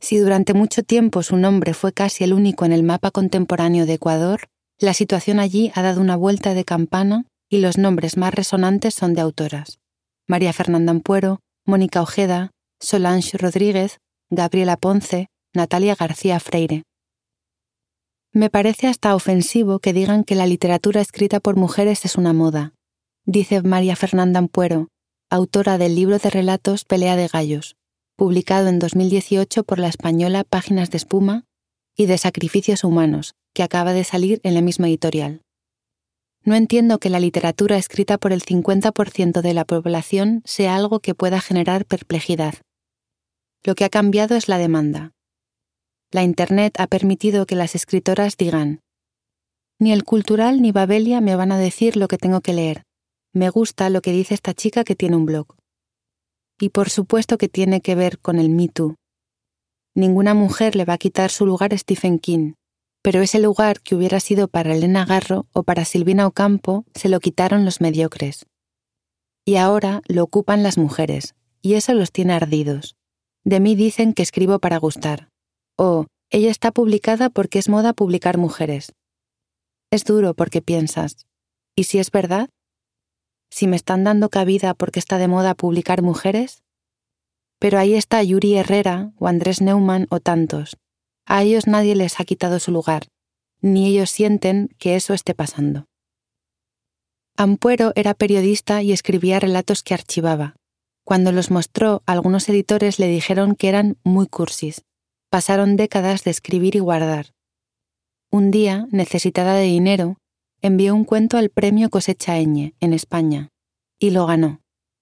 [0.00, 3.94] Si durante mucho tiempo su nombre fue casi el único en el mapa contemporáneo de
[3.94, 4.48] Ecuador,
[4.78, 9.14] la situación allí ha dado una vuelta de campana y los nombres más resonantes son
[9.14, 9.78] de autoras.
[10.26, 12.50] María Fernanda Ampuero, Mónica Ojeda,
[12.80, 13.98] Solange Rodríguez,
[14.34, 16.84] Gabriela Ponce, Natalia García Freire.
[18.32, 22.72] Me parece hasta ofensivo que digan que la literatura escrita por mujeres es una moda,
[23.26, 24.88] dice María Fernanda Ampuero,
[25.28, 27.76] autora del libro de relatos Pelea de Gallos,
[28.16, 31.44] publicado en 2018 por la española Páginas de Espuma,
[31.94, 35.42] y de Sacrificios Humanos, que acaba de salir en la misma editorial.
[36.42, 41.14] No entiendo que la literatura escrita por el 50% de la población sea algo que
[41.14, 42.54] pueda generar perplejidad.
[43.64, 45.12] Lo que ha cambiado es la demanda.
[46.10, 48.80] La Internet ha permitido que las escritoras digan,
[49.82, 52.84] ni el cultural ni Babelia me van a decir lo que tengo que leer.
[53.34, 55.56] Me gusta lo que dice esta chica que tiene un blog.
[56.60, 58.94] Y por supuesto que tiene que ver con el Me Too.
[59.96, 62.52] Ninguna mujer le va a quitar su lugar a Stephen King,
[63.02, 67.18] pero ese lugar que hubiera sido para Elena Garro o para Silvina Ocampo se lo
[67.18, 68.46] quitaron los mediocres.
[69.44, 72.94] Y ahora lo ocupan las mujeres, y eso los tiene ardidos.
[73.44, 75.28] De mí dicen que escribo para gustar.
[75.76, 78.92] O, ella está publicada porque es moda publicar mujeres.
[79.90, 81.26] Es duro porque piensas,
[81.76, 82.48] ¿y si es verdad?
[83.50, 86.62] ¿Si me están dando cabida porque está de moda publicar mujeres?
[87.58, 90.76] Pero ahí está Yuri Herrera o Andrés Neumann o tantos,
[91.26, 93.08] a ellos nadie les ha quitado su lugar,
[93.60, 95.86] ni ellos sienten que eso esté pasando.
[97.36, 100.56] Ampuero era periodista y escribía relatos que archivaba.
[101.04, 104.82] Cuando los mostró, algunos editores le dijeron que eran muy cursis.
[105.30, 107.32] Pasaron décadas de escribir y guardar.
[108.30, 110.18] Un día, necesitada de dinero,
[110.60, 113.48] envió un cuento al premio Cosecha en España,
[113.98, 114.60] y lo ganó.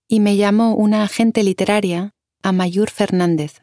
[0.08, 3.62] Y me llamó una agente literaria, Amayur Fernández,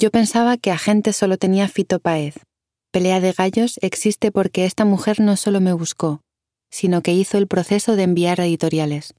[0.00, 2.36] yo pensaba que Agente solo tenía Fito Paez.
[2.92, 6.20] Pelea de Gallos existe porque esta mujer no solo me buscó,
[6.70, 9.14] sino que hizo el proceso de enviar editoriales.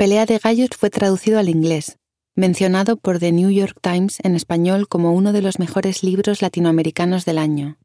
[0.00, 1.98] Pelea de Gallos fue traducido al inglés,
[2.34, 7.26] mencionado por The New York Times en español como uno de los mejores libros latinoamericanos
[7.26, 7.76] del año.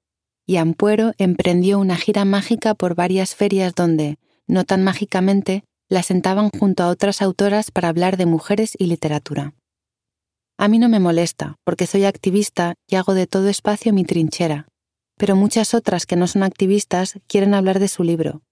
[0.47, 6.51] Y Ampuero emprendió una gira mágica por varias ferias donde, no tan mágicamente, la sentaban
[6.57, 9.53] junto a otras autoras para hablar de mujeres y literatura.
[10.57, 14.70] A mí no me molesta, porque soy activista y hago de todo espacio mi trinchera,
[15.18, 18.44] pero muchas otras que no son activistas quieren hablar de su libro.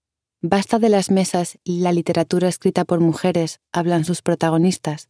[0.45, 5.07] Basta de las mesas y la literatura escrita por mujeres, hablan sus protagonistas,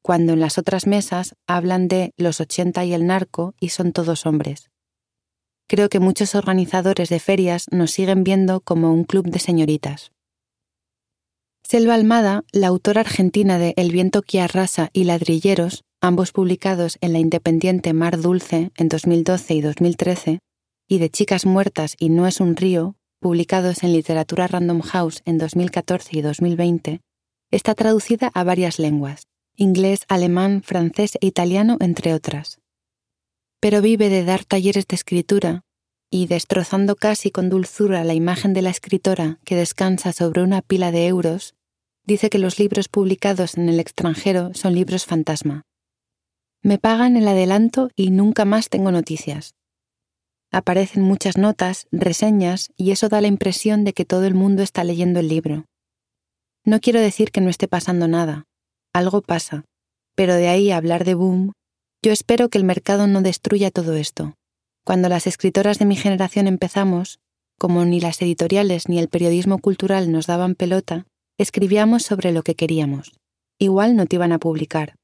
[0.00, 4.26] cuando en las otras mesas hablan de los 80 y el narco y son todos
[4.26, 4.70] hombres.
[5.66, 10.12] Creo que muchos organizadores de ferias nos siguen viendo como un club de señoritas.
[11.64, 14.46] Selva Almada, la autora argentina de El viento que
[14.92, 20.38] y Ladrilleros, ambos publicados en la independiente Mar Dulce en 2012 y 2013,
[20.86, 25.38] y de Chicas Muertas y No es un río, publicados en Literatura Random House en
[25.38, 27.00] 2014 y 2020,
[27.50, 32.60] está traducida a varias lenguas, inglés, alemán, francés e italiano, entre otras.
[33.60, 35.62] Pero vive de dar talleres de escritura
[36.10, 40.92] y, destrozando casi con dulzura la imagen de la escritora que descansa sobre una pila
[40.92, 41.54] de euros,
[42.04, 45.64] dice que los libros publicados en el extranjero son libros fantasma,
[46.66, 49.54] me pagan el adelanto y nunca más tengo noticias.
[50.52, 54.84] Aparecen muchas notas, reseñas, y eso da la impresión de que todo el mundo está
[54.84, 55.64] leyendo el libro.
[56.64, 58.44] No quiero decir que no esté pasando nada,
[58.92, 59.64] algo pasa,
[60.14, 61.52] pero de ahí a hablar de boom,
[62.02, 64.34] yo espero que el mercado no destruya todo esto.
[64.84, 67.18] Cuando las escritoras de mi generación empezamos,
[67.58, 71.06] como ni las editoriales ni el periodismo cultural nos daban pelota,
[71.38, 73.12] escribíamos sobre lo que queríamos.
[73.58, 74.94] Igual no te iban a publicar,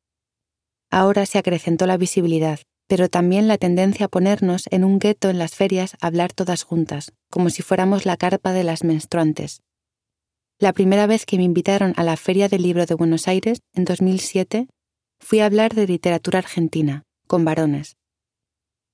[0.92, 2.60] Ahora se acrecentó la visibilidad,
[2.92, 6.62] pero también la tendencia a ponernos en un gueto en las ferias a hablar todas
[6.62, 9.62] juntas, como si fuéramos la carpa de las menstruantes.
[10.58, 13.86] La primera vez que me invitaron a la Feria del Libro de Buenos Aires, en
[13.86, 14.68] 2007,
[15.20, 17.96] fui a hablar de literatura argentina, con varones.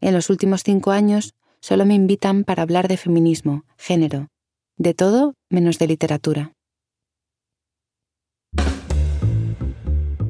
[0.00, 4.28] En los últimos cinco años solo me invitan para hablar de feminismo, género,
[4.76, 6.52] de todo menos de literatura.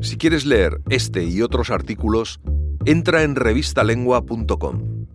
[0.01, 2.41] Si quieres leer este y otros artículos,
[2.89, 5.08] entra en revistalengua.com.